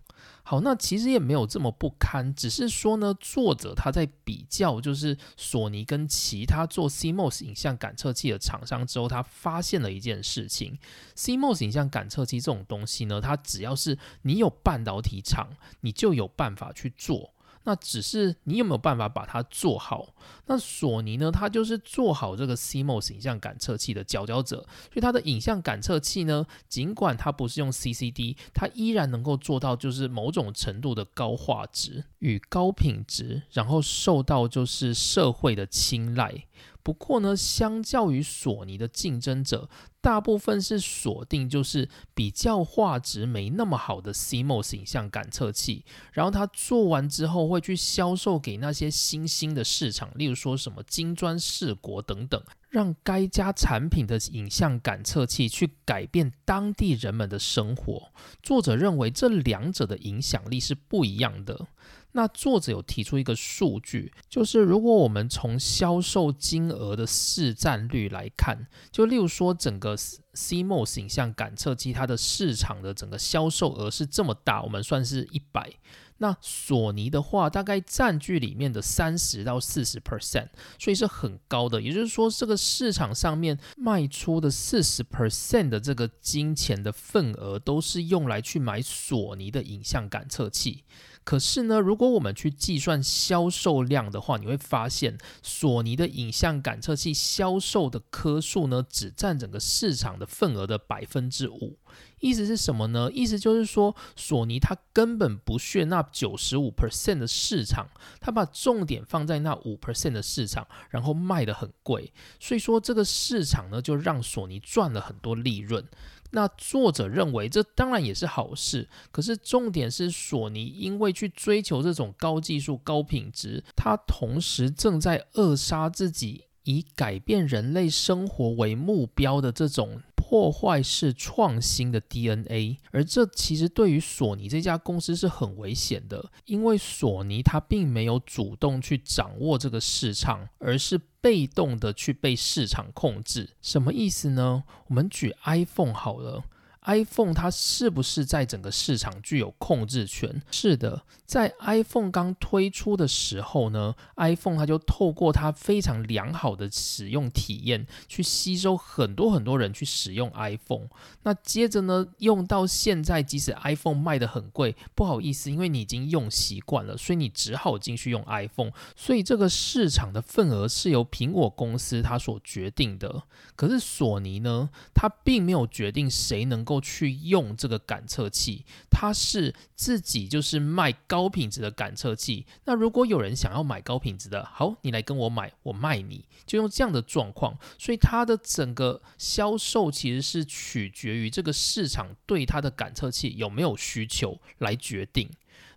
[0.52, 10.78] 好，那其实也没有这么不堪，只是说呢，作者他在比较就是索尼跟其他做 CMOS 影像感测器的厂商之后，他发现了一件事情
[11.16, 15.48] ：CMOS 影像感测器这种东西呢，它只要是你有半导体厂，
[15.80, 17.34] 你就有办法去做。
[17.64, 20.14] 那只是你有没有办法把它做好？
[20.48, 21.32] 那索尼呢？
[21.32, 36.46] 它就是做好这个 CMOS 影像感测器的佼佼者，所以它的影像感测器呢，尽管它不是用 CCD，它依然能够做到就是某种程度的高画质与高品质，然后受到就是社会的青睐。
[36.84, 39.70] 不过呢，相较于索尼的竞争者，
[40.02, 58.12] 大部分是锁定就是比较画质没那么好的 CMOS 影像感测器，然后它做完之后会去销售给那些新兴的市场，例如说什么金砖四国等等，让该家产品的影像感测器去改变当地人们的生活。
[58.42, 61.68] 作者认为这两者的影响力是不一样的。
[62.14, 75.72] 那作者有提出一个数据，就是如果我们从销售金额的市占率来看，就例如说整个 CMOS 影像感测器它的市场的整个销售额是这么大，我们算是一百，
[76.18, 81.82] 那索尼的话大概占据里面的三十到四十 percent，所以是很高的。
[81.82, 90.84] 也就是说，这个市场上面卖出的四十 percent 的这个金钱的份额，都是用来去买索尼的影像感测器。
[91.24, 101.78] 可是呢，如果我们去计算销售量的话，你会发现索尼的影像感测器销售的颗数呢，只占整个市场的份额的百分之五。
[102.20, 103.10] 意思是什么呢？
[103.12, 107.88] 意思就是说，索尼它根本不屑那九十五 percent 的市场，
[108.20, 112.14] 它把重点放在那五 percent 的市场，然后卖的很贵。
[112.40, 115.84] 所以说，这个市场呢，就让索尼赚了很多利润。
[116.32, 118.90] 那作者认为，这当然也是好事。
[119.12, 130.02] 可是重点是，索尼因为去追求这种高技术、高品质，它同时正在扼杀自己以改变人类生活为目标的这种。
[130.32, 143.50] 破坏式创新的 DNA，而这其实对于索尼这家公司是很危险的，因为索尼它并没有主动去掌握这个市场，而是被动的去被市场控制。
[143.62, 144.64] 什么意思呢？
[144.88, 146.46] 我们举 iPhone 好了。
[146.86, 150.42] iPhone 它是不是在整个市场具有控制权？
[150.50, 160.88] 是的，在 iPhone 刚推出的时候呢，iPhone 它就透过它非常良好的使用体验，去吸收很多很多人去使用 iPhone。
[161.22, 168.72] 那接着呢，用到现在，即使 iPhone 卖的很贵，不好意思，因为你已经用习惯了，所以你只好继续用 iPhone。
[168.96, 173.22] 所以这个市场的份额是由苹果公司它所决定的。
[173.56, 176.71] 可是索尼呢，它并没有决定谁能够。
[176.72, 182.46] 够去用这个感测器，它是自己就是卖高品质的感测器。
[182.64, 187.58] 那如果有人想要买高品质的，好，你来跟我买，我卖你，就用这样的状况。
[187.78, 195.30] 所以它的整个销售其实是取决于这个市场对它的感测器有没有需求来决定。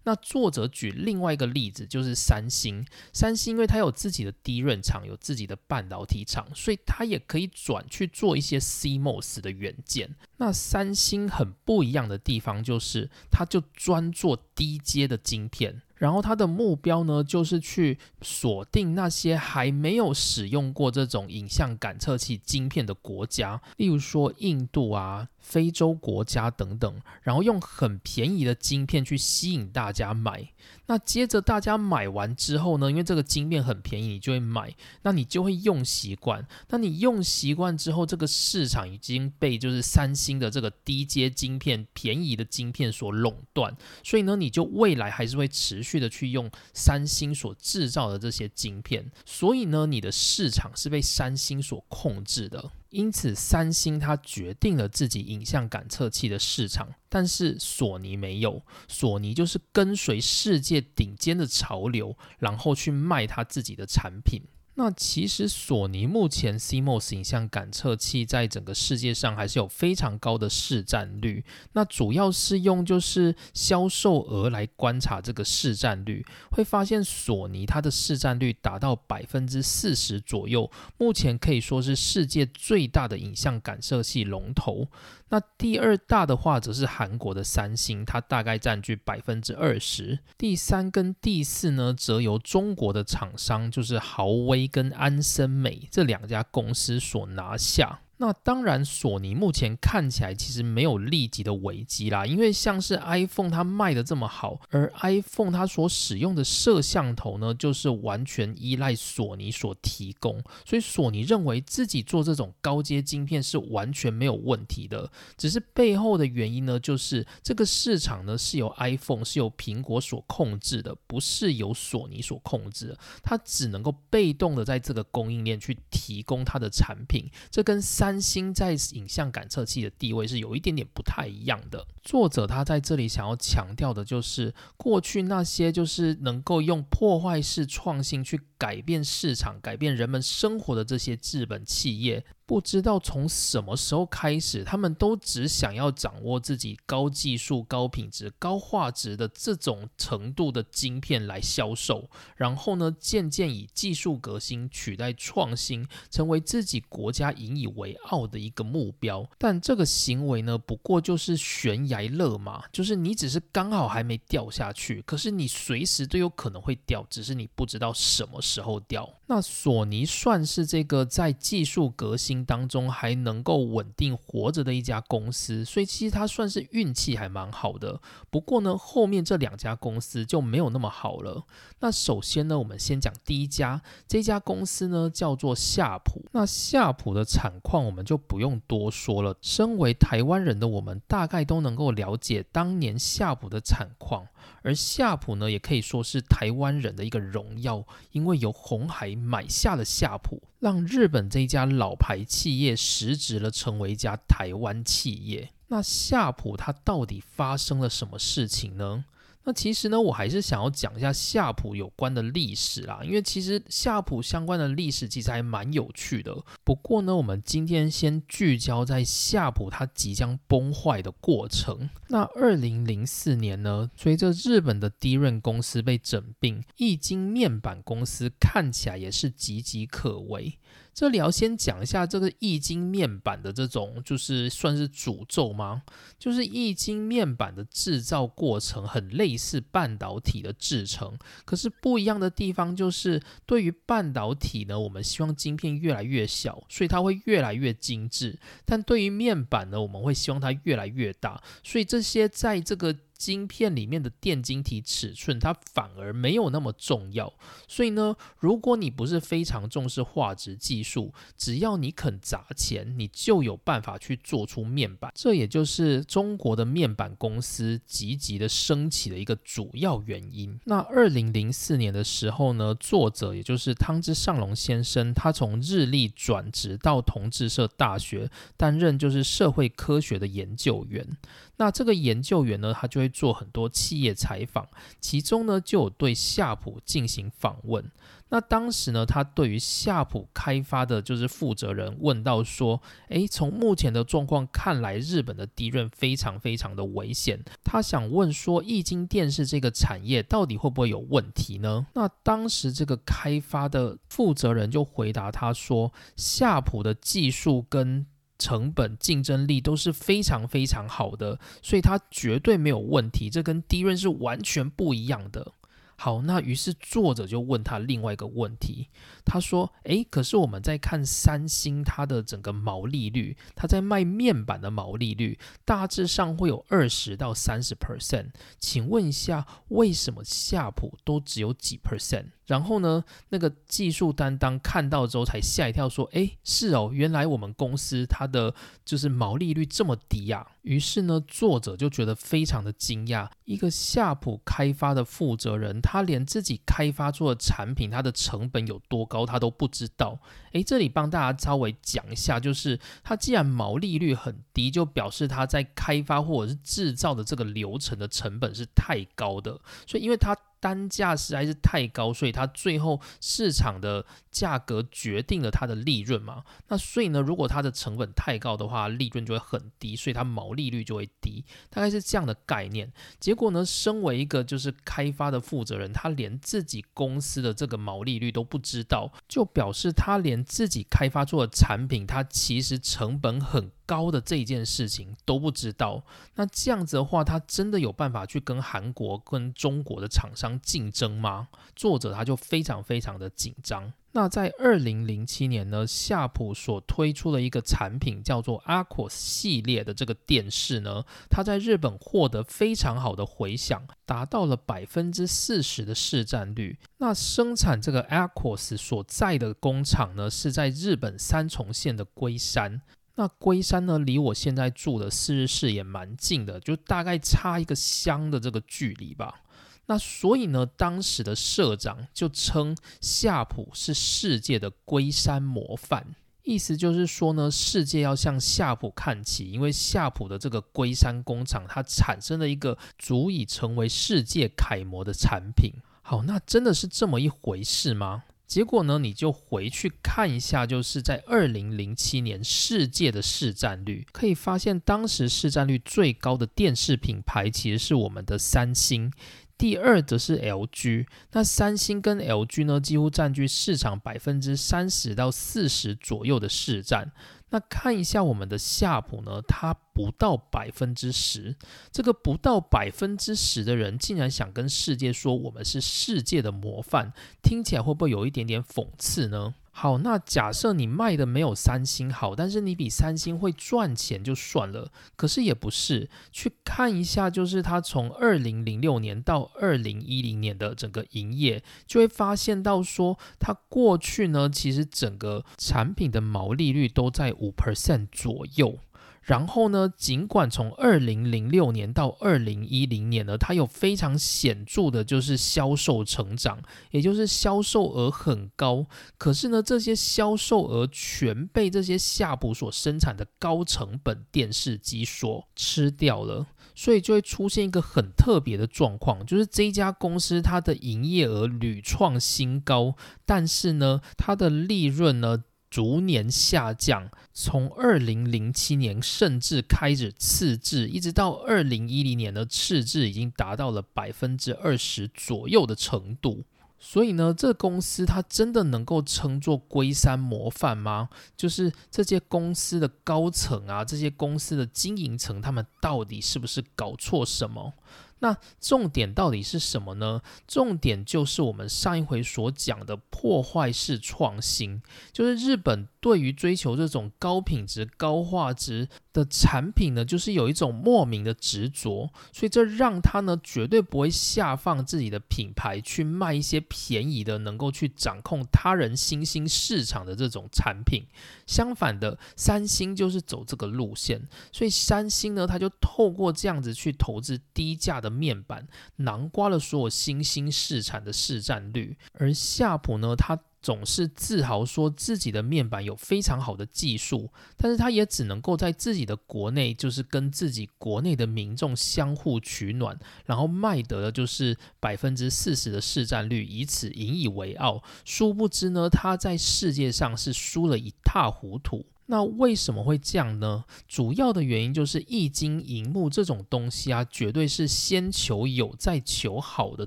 [0.05, 2.87] 那作者举另外一个例子，就是三星。
[3.13, 10.15] 三星因为它有自己的低润厂，有自己的半导体厂，所以它也可以转去做一些 CMOS 的元件。
[10.37, 15.83] 那三星很不一样的地方就是，它就专做低阶的晶片。
[15.97, 25.29] 然后它的目标呢，就是去锁定那些还没有使用过这种影像感测器晶片的国家，例如说印度啊。
[25.45, 30.49] 非洲国家等等，然后用很便宜的晶片去吸引大家买。
[30.87, 36.47] 那接着大家买完之后呢，因为这个晶片很便宜，你就会买，那你就会用习惯。
[36.71, 49.11] 那你用习惯之后，这个市场已经被就是三星的这个低阶晶片、便宜的晶片所垄断，所以呢，你就未来还是会持续的去用三星所制造的这些晶片。
[49.27, 52.73] 所以呢，你的市场是被三星所控制的。
[52.95, 58.65] 因此，三星它决定了自己影像感测器的市场，但是索尼没有。
[58.87, 64.43] 索尼就是跟随世界顶尖的潮流，然后去卖它自己的产品。
[64.77, 71.45] 那其实索尼目前 CMOS 影像感测器在整个世界上还是有非常高的市占率。
[71.75, 84.89] 那主要是用就是销售额来观察这个市占率，会发现索尼它的市占率达到百分之四十左右，目前可以说是世界最大的影像感测器龙头。
[85.35, 90.21] 那第二大的话则是韩国的三星，它大概占据百分之二十。
[90.39, 98.03] 第三跟第四呢，则由中国的厂商，就是豪威跟安森美这两家公司所拿下。
[98.19, 115.11] 那当然，索尼目前看起来其实没有立即的危机啦，因为像是 iPhone 它卖的这么好，而 iPhone 它所使用的摄像头呢，就是完全依赖索尼所提供，所以索尼认为自己做这种高阶晶片是完全没有问题的。
[115.37, 131.87] 只是背后的原因呢，就是这个市场呢是由 iPhone 是由苹果所控制的，不是由索尼所控制，它只能够被动的在这个供应链去提供它的产品，这跟三三星在影像感测器的地位是有一点点不太一样的。
[132.03, 142.25] 作者他在这里想要强调的就是，过去那些就是能够用破坏式创新去改变市场、改变人们生活的这些资本企业。
[142.47, 159.27] 不知道从什么时候开始，他们都只想要掌握自己高技术、高品质、高画质的这种程度的晶片来销售，然后呢，渐渐以技术革新取代创新，成为自己国家引以为傲的一个目标。
[159.39, 169.09] 但这个行为呢，不过就是悬崖勒马，就是你只是刚好还没掉下去，可是你随时都有可能会掉，只是你不知道什么时时候掉。
[169.27, 172.45] 那索尼算是这个在技术革新。
[172.45, 178.01] 当中还能够稳定活着的一家公司，所以其实它算是运气还蛮好的。
[178.31, 181.45] 不过呢，后面这两家公司就没有那么好了。
[181.81, 186.23] 那首先呢，我们先讲第一家，这家公司呢叫做夏普。
[186.33, 194.29] 那夏普的产况我们就不用多说了，身为台湾人的我们大概都能够了解当年夏普的产况。
[194.65, 205.51] 而夏普呢，也可以说是台湾人的一个荣耀，因为由红海买下了夏普，让日本这一家老牌企业实质了成为一家台湾企业。
[205.69, 209.05] 那夏普它到底发生了什么事情呢？
[209.45, 216.35] 那其实呢，我还是想要讲一下夏普有关的历史啦，因为其实夏普相关的历史其实还蛮有趣的。
[216.65, 221.91] 不过呢，我们今天先聚焦在夏普它即将崩坏的过程。
[222.09, 230.59] 那二零零四年呢，随着日本的低润公司被整并，易晶面板公司看起来也是岌岌可危。
[230.95, 235.83] 这里要先讲一下这个液晶面板的这种，就是算是诅咒吗？
[236.19, 252.97] 就是液晶面板的制造过程很类似半导体的制成，可是不一样的地方就是，对于半导体呢，我们希望晶片越来越小，所以它会越来越精致；但对于面板呢，我们会希望它越来越大，所以这些在这个。
[253.25, 257.33] 晶片里面的电晶体尺寸，它反而没有那么重要。
[257.67, 265.11] 所以呢，如果你不是非常重视画质技术，只要你肯砸钱，你就有办法去做出面板。
[265.15, 270.61] 这也就是中国的面板公司积极的升起的一个主要原因。
[270.65, 281.17] 那二零零四年的时候呢，作者也就是汤之上龙先生，他从日立转职到同志社大学，担任就是社会科学的研究员。
[281.57, 284.67] 那这个研究员呢，他就会做很多企业采访，
[285.01, 287.91] 其中呢就有对夏普进行访问。
[288.31, 292.81] 那当时呢，他对于夏普开发的就是负责人问到说
[293.11, 301.87] ：“诶，从目前的状况看来，日本的敌人非常非常的危险。”他想问说，液晶电视这个产业到底会不会有问题呢？
[301.95, 308.05] 那当时这个开发的负责人就回答他说：“夏普的技术跟。”
[308.45, 313.31] 成本、竞争力都是非常非常好的，所以它绝对没有问题。
[313.31, 315.53] 这跟低润是完全不一样的。
[315.97, 318.89] 好，那于是作者就问他另外一个问题，
[319.25, 350.19] 他说：“诶，可是我们在看三星它的整个毛利率，它在卖面板的毛利率大致上会有二十到三十 percent，请问一下，为什么夏普都只有几 percent？” 然后呢，那个技术担当看到之后才吓一跳，说：“哎，是哦，原来我们公司它的就是毛利率这么低呀。”于是呢，作者就觉得非常的惊讶，一个夏普开发的负责人，他连自己开发出的产品它的成本有多高，他都不知道。
[350.53, 360.37] 诶，这里帮大家稍微讲一下，就是它既然毛利率很低，就表示它在开发或者是制造的这个流程的成本是太高的，所以因为它。
[360.65, 366.43] 单价实在是太高，所以它最后市场的价格决定了它的利润嘛。
[366.69, 372.91] 那所以呢，如果它的成本太高的话，利润就会很低，所以它毛利率就会低，大概是这样的概念。
[373.21, 383.71] 结果呢，身为一个就是开发的负责人，他连自己公司的这个毛利率都不知道，就表示他连自己开发出的产品，它其实成本很。
[383.87, 386.03] 高的这件事情都不知道，
[386.35, 391.49] 那这样子的话，他真的有办法去跟韩国、跟中国的厂商竞争吗？
[391.75, 393.93] 作者他就非常非常的紧张。
[394.17, 406.79] 那在二零零七年呢，夏普所推出的一个产品叫做 Aquos 系列的这个电视呢，它在日本获得非常好的回响，达到了百分之四十的市占率。
[406.99, 412.83] 那生产这个 Aquos 所在的工厂呢，是在日本三重县的龟山。
[413.17, 419.43] 那龟山呢，离我现在住的四日市也蛮近的，就大概差一个乡的这个距离吧。
[419.87, 435.71] 那所以呢，当时的社长就称夏普是世界的龟山模范，意思就是说呢，世界要向夏普看齐，因为夏普的这个龟山工厂，它产生了一个足以成为世界楷模的产品。
[436.03, 438.25] 好，那真的是这么一回事吗？
[438.47, 449.11] 结果呢，你就回去看一下，就是在二零零七年世界的市占率，可以发现当时市占率最高的电视品牌其实是我们的三星，
[449.57, 451.07] 第二则是 LG。
[451.33, 457.11] 那三星跟 LG 呢，几乎占据市场百分之三十到四十左右的市占。
[457.55, 461.55] 那看一下我们的夏普呢，它不到百分之十。
[461.93, 467.13] 这个不到百分之十的人，竟然想跟世界说我们是世界的模范，
[467.45, 469.55] 听起来会不会有一点点讽刺呢？
[469.77, 474.93] 好，那假设你卖的没有三星好，但是你比三星会赚钱就算了。
[475.17, 488.79] 可是也不是，去看一下，就是它从二零零六年到二零一零年的整个营业，就会发现到说，它过去呢，其实整个产品的毛利率都在五 percent 左右。
[489.25, 496.61] 然后呢，尽管从二零零六年到二零一零年呢，它有非常显著的，就是销售成长，
[496.91, 498.85] 也就是销售额很高。
[499.17, 512.95] 可是呢，这些销售额全被这些夏普所生产的高成本电视机所吃掉了，所以就会出现一个很特别的状况，就是这家公司它的营业额屡创新高，
[513.25, 515.45] 但是呢，它的利润呢？
[515.75, 526.45] 逐年下降，从二零零七年甚至开始赤字，一直到二零一零年的赤字已经达到了百分之二十左右的程度。
[526.79, 531.09] 所以呢，这公司它真的能够称作龟山模范吗？
[531.37, 537.73] 就是这些公司的高层啊，这些公司的经营层，他们到底是不是搞错什么？
[538.21, 540.23] 那重点到底是什么呢？
[540.47, 544.81] 重点就是我们上一回所讲的破坏式创新，
[545.13, 561.05] 就是日本对于追求这种高品质、高画质的产品呢，就是有一种莫名的执着，所以这让他呢绝对不会下放自己的品牌去卖一些便宜的，能够去掌控他人新兴市场的这种产品。
[561.47, 571.97] 相反的，三星就是走这个路线，所以三星呢，他就透过这样子去投资低价的面板，囊括了所有新兴市场的市占率。
[572.19, 587.83] 而夏普呢，它总是自豪说自己的面板有非常好的技术，但是他也只能够在自己的国内，就是跟自己国内的民众相互取暖，然后卖得的就是百分之四十的市占率，以此引以为傲。
[588.05, 591.87] 殊不知呢，他在世界上是输了一塌糊涂。
[592.07, 593.65] 那为什么会这样呢？
[593.89, 599.87] 主要的原因就是易经银幕这种东西啊，绝对是先求有再求好的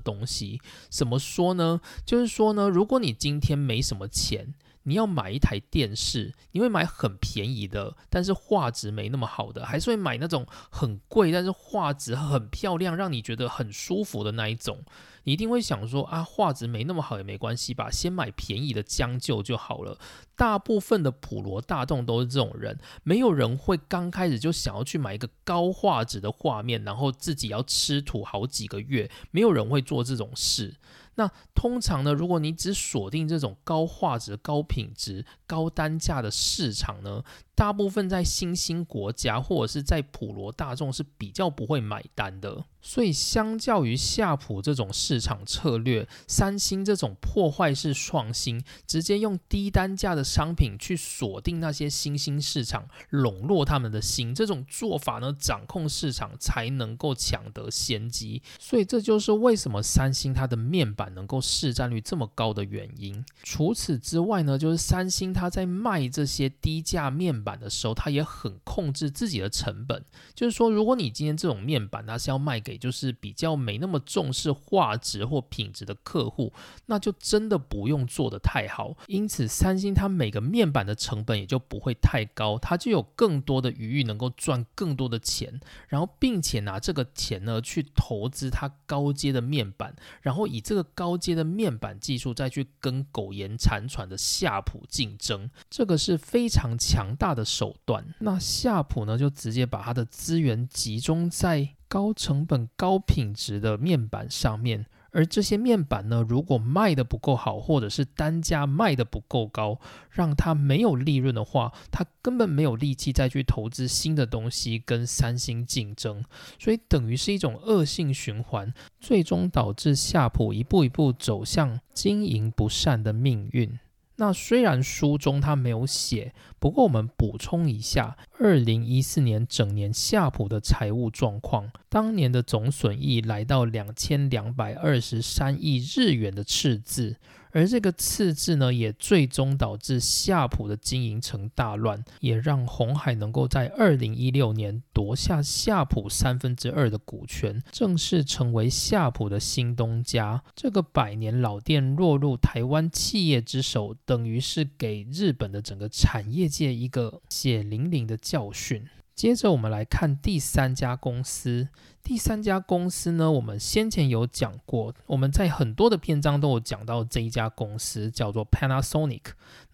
[0.00, 0.60] 东西。
[0.88, 1.80] 怎么说呢？
[2.04, 4.54] 就是说呢，如果你今天没什么钱。
[4.88, 14.82] 你要买一台电视，你会买很便宜的，但是画质没那么好的，还是会买那种很贵但是画质很漂亮，让你觉得很舒服的那一种？
[15.24, 19.98] 你一定会想说啊，画质没那么好也没关系吧，先买便宜的将就就好了。
[20.34, 30.76] 大部分的普罗大众都是这种人，没有人会刚开始就想要去买一个高画质的画面，然后自己要吃土好几个月，没有人会做这种事。
[31.18, 37.24] 那通常呢，如果你只锁定这种高画质、高品质、高单价的市场呢，
[37.58, 42.64] 大部分在新兴国家或者是在普罗大众是比较不会买单的。
[42.80, 58.40] 所以，相较于夏普这种市场策略，三星这种破坏式创新，直接用低单价的商品去锁定那些新兴市场，笼络他们的心，这种做法呢，掌控市场才能够抢得先机。
[58.60, 61.08] 所以，这就是为什么三星它的面板。
[61.14, 63.24] 能够市占率这么高的原因。
[63.42, 70.04] 除此之外呢，就是三星它在卖这些低价面板板的时候，它也很控制自己的成本。
[70.34, 76.52] 就是说，如果你今天这种面板它是要卖给就是比较没那么重视画质或品质的客户，
[76.86, 78.94] 那就真的不用做的太好。
[79.06, 90.84] 因此，三星它每个面板的成本也就不会太高，它就有更多的余裕能够赚更多的钱，然后并且拿这个钱呢去投资它高阶的面板，然后以这个。
[90.94, 98.04] 高阶的面板技术再去跟苟延残喘的夏普竞争，这个是非常强大的的手段。
[98.18, 104.86] 那夏普呢，就直接把它的资源集中在高成本、高品质的面板上面。
[105.10, 109.80] 而这些面板呢，如果卖的不够好，或者是单价卖的不够高，
[110.10, 116.22] 让它没有利润的话，它根本没有力气再去投资新的东西跟三星竞争，
[116.58, 123.78] 所以等于是一种恶性循环，最终导致夏普一步一步走向经营不善的命运。
[124.20, 137.16] 那虽然书中他没有写，不过我们补充一下，二零一四年整年夏普的财务状况，当年的总损益来到两千两百二十三亿日元的赤字。
[137.52, 150.42] 而这个次字呢，也最终导致夏普的经营成大乱，也让红海能够在二零一六年夺下夏普三分之二的股权，正式成为夏普的新东家。
[150.54, 158.86] 这个百年老店落入台湾企业之手，等于是给日本的整个产业界一个血淋淋的教训。
[159.14, 161.68] 接着我们来看第三家公司。
[162.08, 169.20] 第三家公司呢，我们先前有讲过，我们在很多的篇章都有讲到这一家公司叫做 Panasonic。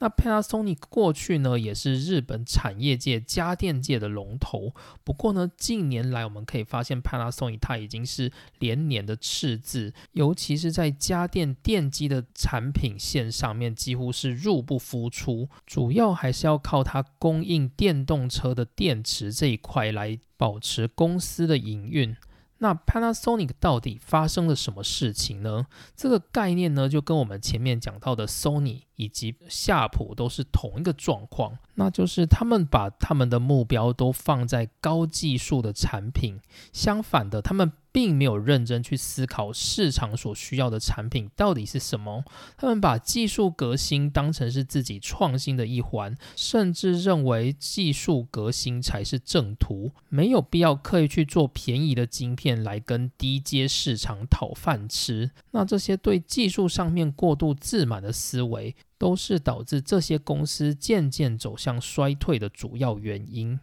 [0.01, 4.75] 那 Panasonic 过去呢也是日本产业界家电界的龙头，
[5.05, 20.19] 不过呢近年来我们可以发现 Panasonic 它已经是连年的赤字，尤其是在家电电机的产品线上面几乎是入不敷出，主要还是要靠它供应电动车的电池这一块来。
[20.45, 22.15] 保持公司的营运。
[22.59, 25.67] 那 Panasonic 到底发生了什么事情呢？
[25.97, 36.39] 这个概念呢，就跟我们前面讲到的 Sony 以及夏普都是同一个状况，那就是他们把他们的目标都放在高技术的产品，
[36.75, 37.73] 相反的，他们。
[37.95, 42.25] 并没有认真去思考市场所需要的产品到底是什么。
[42.57, 55.31] 他们把技术革新当成是自己创新的一环，甚至认为技术革新才是正途，没有必要刻意去做便宜的晶片来跟低阶市场讨饭吃。
[55.53, 63.61] 那这些对技术上面过度自满的思维，都是导致这些公司渐渐走向衰退的主要原因。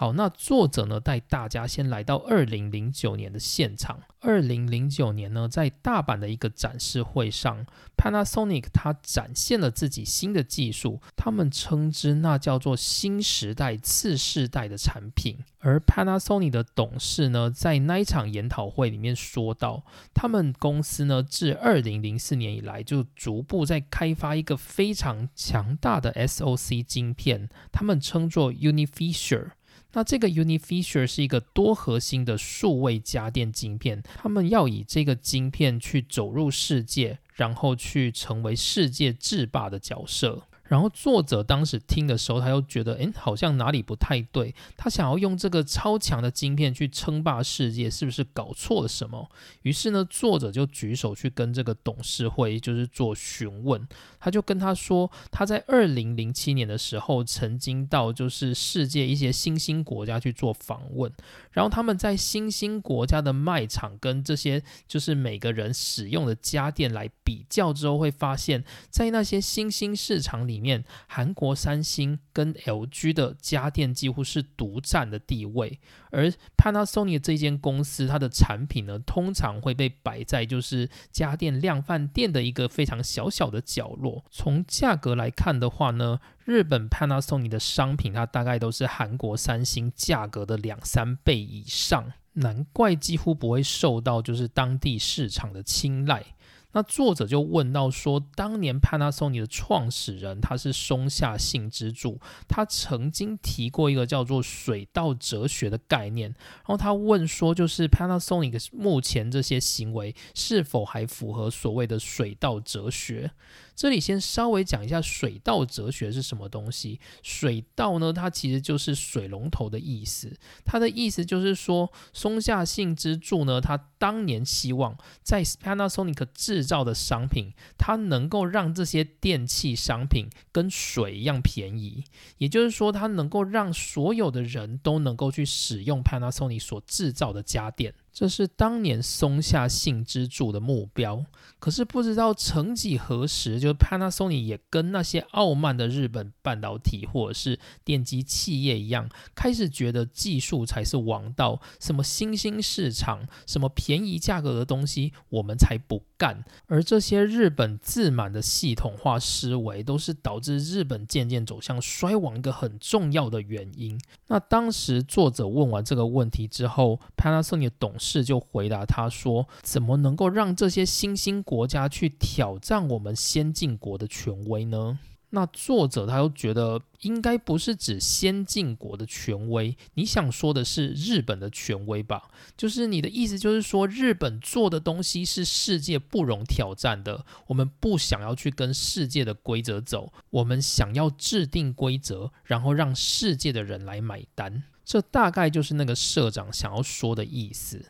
[0.00, 4.00] 好，那作者呢带大家先来到二零零九年的现场。
[4.20, 7.66] 二零零九年呢，在大阪的一个展示会上
[7.98, 15.36] ，Panasonic 它展现了自己新的技术，他们称之那叫做新时代次世代的产品。
[15.58, 19.84] 而 Panasonic 的董事呢，在那一场研讨会里面说到，
[20.14, 29.50] 他们公司呢，自二零零四年以来就逐步在开发一个非常强大的 SOC 晶片，他们称作 UniFeature。
[29.92, 40.46] 那这个 UniFeature 是一个多核心的数位家电晶片，他们要以这个晶片去走入世界，然后去成为世界制霸的角色。
[40.70, 44.54] 然后作者当时听的时候，他又觉得，哎，好像哪里不太对。
[44.76, 49.28] 他想要用这个超强的晶片去称霸世界，是不是搞错了什么？
[49.62, 53.84] 于是呢，作者就举手去跟这个董事会，就是做询问。
[54.20, 61.12] 他就跟他说，他在二零零七年的时候，曾经到就是世界一些新兴国家去做访问。
[61.50, 70.59] 然后他们在新兴国家的卖场跟这些就是每个人使用的家电来比较之后，会发现，在那些新兴市场里。
[70.60, 75.80] 面，韩国三星跟 LG 的家电几乎是独占的地位，
[76.10, 84.24] 而 Panasonic 这间公司，它的产品呢，通常会被摆在就是家电量贩店的一个非常小小的角落。
[84.30, 96.24] 从价格来看的话呢，日本 Panasonic 的商品，它大概都是韩国三星价格的两三倍以上，难怪几乎不会受到就是当地市场的青睐。
[96.72, 113.32] 那作者就问到说，当年 Panasonic 的创始人他是松下幸之助，他曾经提过一个叫做水稻哲学的概念，然后他问说，就是 Panasonic 目前这些行为是否还符合所谓的水稻哲学？
[113.80, 117.00] 这里先稍微讲一下水稻哲学是什么东西。
[117.22, 120.36] 水稻呢，它其实就是水龙头的意思。
[120.66, 132.04] 它的意思就是说，松下幸之助呢，他当年希望在 Panasonic 制造的商品，它能够让这些电器商品跟水一样便宜。
[132.36, 137.94] 也就是说，它能够让所有的人都能够去使用 Panasonic 所制造的家电。
[138.12, 141.24] 这是当年松下幸之助的目标，
[141.58, 156.44] 可是不知道曾几何时，就 Panasonic 也跟那些傲慢的日本半导体或者是电机企业一样，开始觉得技术才是王道，什么新兴市场，什么便宜价格的东西，我们才不干。
[156.66, 163.98] 而这些日本自满的系统化思维，都是导致日本渐渐走向衰亡一个很重要的原因。
[164.26, 174.98] 那当时作者问完这个问题之后，Panasonic 董事就回答他说：“怎么能够让这些新兴国家去挑战我们先进国的权威呢？”
[175.30, 182.30] 那作者他又觉得应该不是指先进国的权威，你想说的是日本的权威吧？
[182.56, 197.84] 就是你的意思就是说日本做的东西是世界不容挑战的，我们不想要去跟世界的规则走，我们想要制定规则，然后让世界的人来买单，这大概就是那个社长想要说的意思。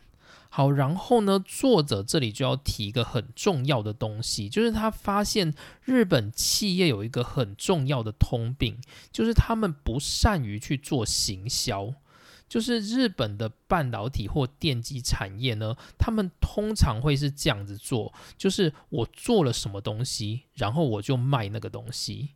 [0.53, 1.41] 好，然后呢？
[1.45, 5.53] 作者这里就要提一个很重要的东西，就是他发现
[5.85, 8.77] 日本企业有一个很重要的通病，
[9.13, 11.93] 就是他们不善于去做行销。
[12.49, 22.31] 就是日本的半导体或电机产业呢，他们通常会是这样子做，就是我做了什么东西，然后我就卖那个东西。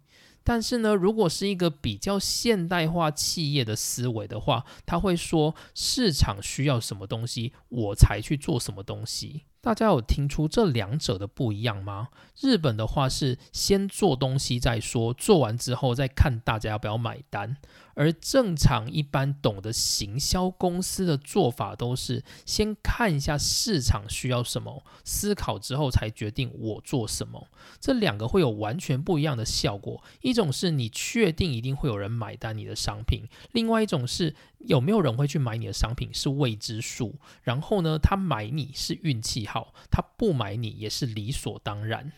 [0.46, 9.46] 但是呢，如果是一个比较现代化企业的思维的话，他会说市场需要什么东西，我才去做什么东西。
[9.60, 12.10] 大家有听出这两者的不一样吗？
[12.39, 17.58] 日本的话是先做东西再说，做完之后再看大家要不要买单。
[17.96, 27.48] 而正常一般懂得行销公司的做法都是先看一下市场需要什么，思考之后才决定我做什么。
[27.80, 30.04] 这两个会有完全不一样的效果。
[30.22, 33.24] 一种是你确定一定会有人买单你的商品，
[33.54, 37.16] 另外一种是有没有人会去买你的商品是未知数。
[37.43, 42.12] 然后呢，他买你是运气好，他不买你也是理所当然。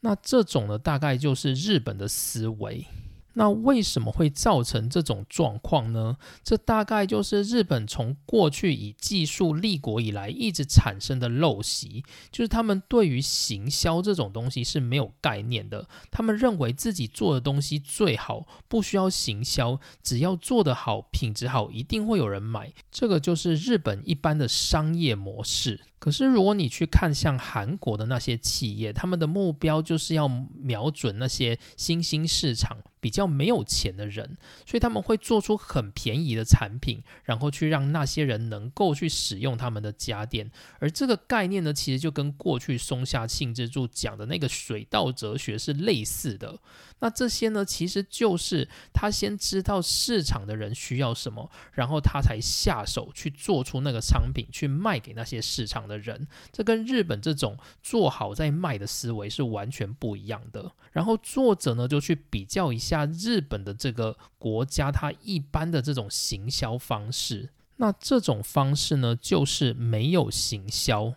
[0.00, 2.86] 那这种呢，大概就是日本的思维。
[3.34, 6.16] 那为什么会造成这种状况呢？
[6.44, 15.88] 这大概就是日本从过去以技术立国以来一直产生的陋习，就是他们对于行销这种东西是没有概念的。
[16.10, 22.72] 他们认为自己做的东西最好，不需要行销，只要做得好、品质好，一定会有人买。
[22.90, 25.80] 这个就是日本一般的商业模式。
[25.98, 40.48] 可是，如果你去看像韩国的那些企业，他们的目标就是要瞄准那些新兴市场比较没有钱的人，所以他们会做出很便宜的产品，然后去让那些人能够去使用他们的家电。
[40.78, 46.60] 而这个概念呢，其实就跟过去松下幸之助讲的那个水稻哲学是类似的。
[47.02, 56.28] 那这些呢，其实就是他先知道市场的人需要什么，然后他才下手去做出那个商品，去卖给那些市场的人。
[56.52, 60.70] 这跟日本这种做好再卖的思维是完全不一样的。
[60.92, 67.50] 然后作者呢，就去比较一下日本的这个国家，它一般的这种行销方式。
[67.78, 71.12] 那这种方式呢，就是没有行销。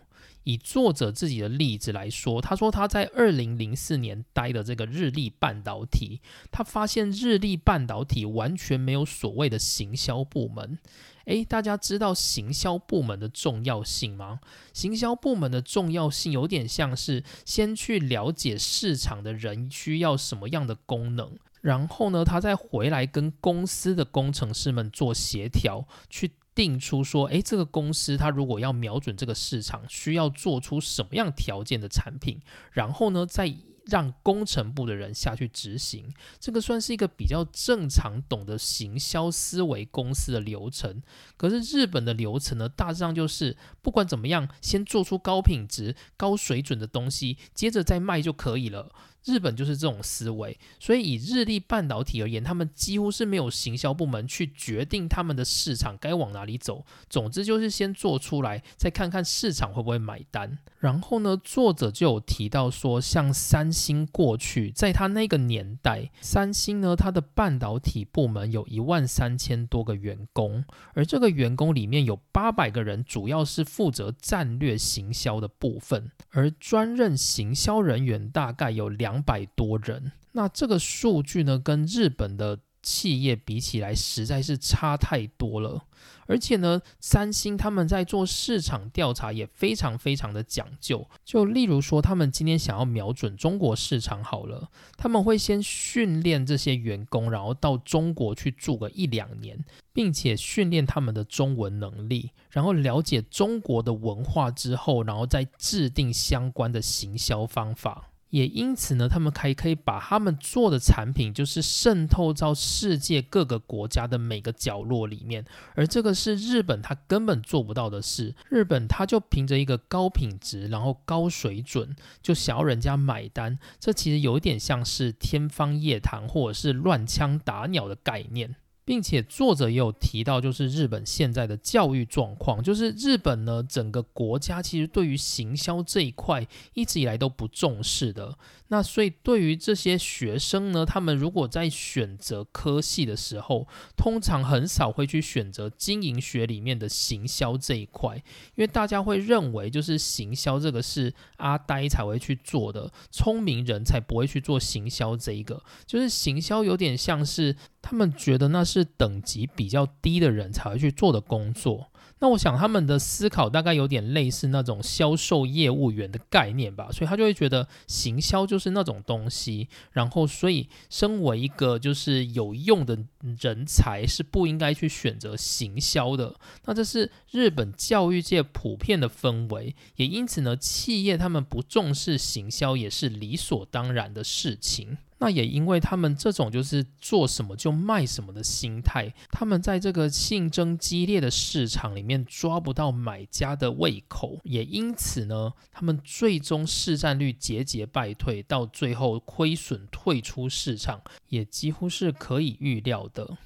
[0.46, 6.20] 以作者自己的例子来说，他说他在二零零四年待的这个日立半导体，
[6.52, 10.78] 他发现日立半导体完全没有所谓的行销部门。
[11.24, 14.38] 诶，大家知道行销部门的重要性吗？
[14.72, 26.30] 行销部门的重要性有点像是先去了解市场的人需要什么样的功能，然后呢，他再回来跟公司的工程师们做协调，去。
[26.56, 32.40] 定出说，诶，这个公司它如果要瞄准这个市场，需要做出什么样条件的产品，
[32.72, 33.54] 然后呢，再
[33.84, 36.12] 让工程部的人下去执行。
[36.40, 41.02] 这个算是一个比较正常、懂得行销思维公司的流程。
[41.36, 48.90] 可是日本的流程呢，大致上就是不管怎么样，先做出高品质、高水准的东西，接着再卖就可以了。
[49.26, 56.84] 日本就是这种思维，所以以日立半导体而言，他们几乎是没有行销部门去决定他们的市场该往哪里走。
[57.10, 60.58] 总之就是先做出来，再看看市场会不会买单。
[60.78, 70.64] 然后呢，作者就有提到说，像三星过去在他那个年代，三星呢，它的半导体部门有一万三千多个员工，
[70.94, 80.12] 而这个员工里面有八百个人，主要是负责战略行销的部分，而专任行销人员大概有两两百多人。
[80.32, 85.84] 那这个数据呢，跟日本的企业比起来，实在是差太多了。
[86.28, 91.08] 而且呢，三星他们在做市场调查也非常非常的讲究。
[91.24, 108.10] 就例如说，他们今天想要瞄准中国市场好了，他们会先训练这些员工，然后到中国去住个一两年，并且训练他们的中文能力，然后了解中国的文化之后，然后再制定相关的行销方法。
[108.30, 118.34] 也因此呢，他们还可以把他们做的产品，就是渗透到世界各个国家的每个角落里面，而这个是日本他根本做不到的事。
[118.48, 123.58] 日本他就凭着一个高品质，然后高水准，就想要人家买单。
[123.78, 128.56] 这其实有点像是天方夜谭，或者是乱枪打鸟的概念。
[128.86, 138.38] 并且作者也有提到，就是日本现在的教育状况，就是日本呢整个国家其实对于行销这一块一直以来都不重视的。
[138.68, 148.16] 那所以对于这些学生呢，他们如果在选择科系的时候，通常很少会去选择经营学里面的行销这一块，
[148.54, 157.56] 因为大家会认为就是行销这个是阿呆才会去做的，聪明人才不会去做行销这一个，就是行销有点像是。
[157.88, 161.92] 他们觉得那是等级比较低的人才会去做的工作。
[162.18, 169.68] 那我想他们的思考大概有点类似那种销售业务员的概念吧，所以他就会觉得行销就是那种东西。
[169.92, 172.98] 然后，所以身为一个就是有用的
[173.38, 176.34] 人才是不应该去选择行销的。
[176.64, 184.98] 那这是日本教育界普遍的氛围，也因此呢，企业他们不重视行销也是理所当然的事情。
[185.18, 203.38] 那也因为他们这种就是做什么就卖什么的心态，他们在这个竞争激烈的市场里面抓不到买家的胃口，也因此呢，他们最终市占率节节败退，到最后亏损退出市场，也几乎是可以预料的。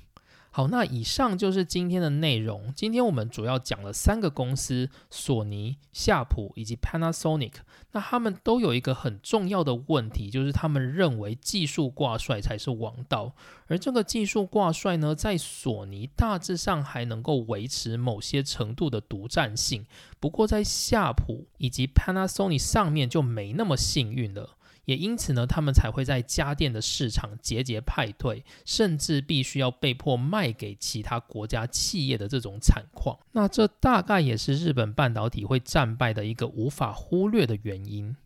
[0.53, 2.72] 好，那以上就是今天的内容。
[2.74, 7.53] 今天我们主要讲了三个公司：索尼、夏普以及 Panasonic。
[7.92, 13.32] 那他们都有一个很重要的问题，就是他们认为技术挂帅才是王道。
[13.68, 19.86] 而这个技术挂帅呢，在索尼大致上还能够维持某些程度的独占性，
[20.18, 24.57] 不过在夏普以及 Panasonic 上面就没那么幸运了。
[24.91, 33.16] 也因此呢，他们才会在家电的市场节节败退，甚至必须要被迫卖给其他国家企业的这种惨况。
[33.30, 38.16] 那这大概也是日本半导体会战败的一个无法忽略的原因。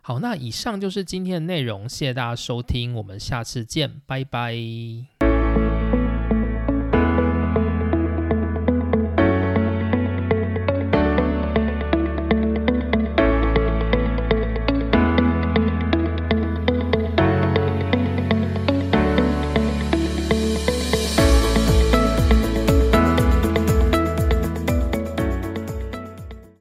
[0.00, 5.13] 好，那以上就是今天的内容，谢谢大家收听，我们下次见，拜拜。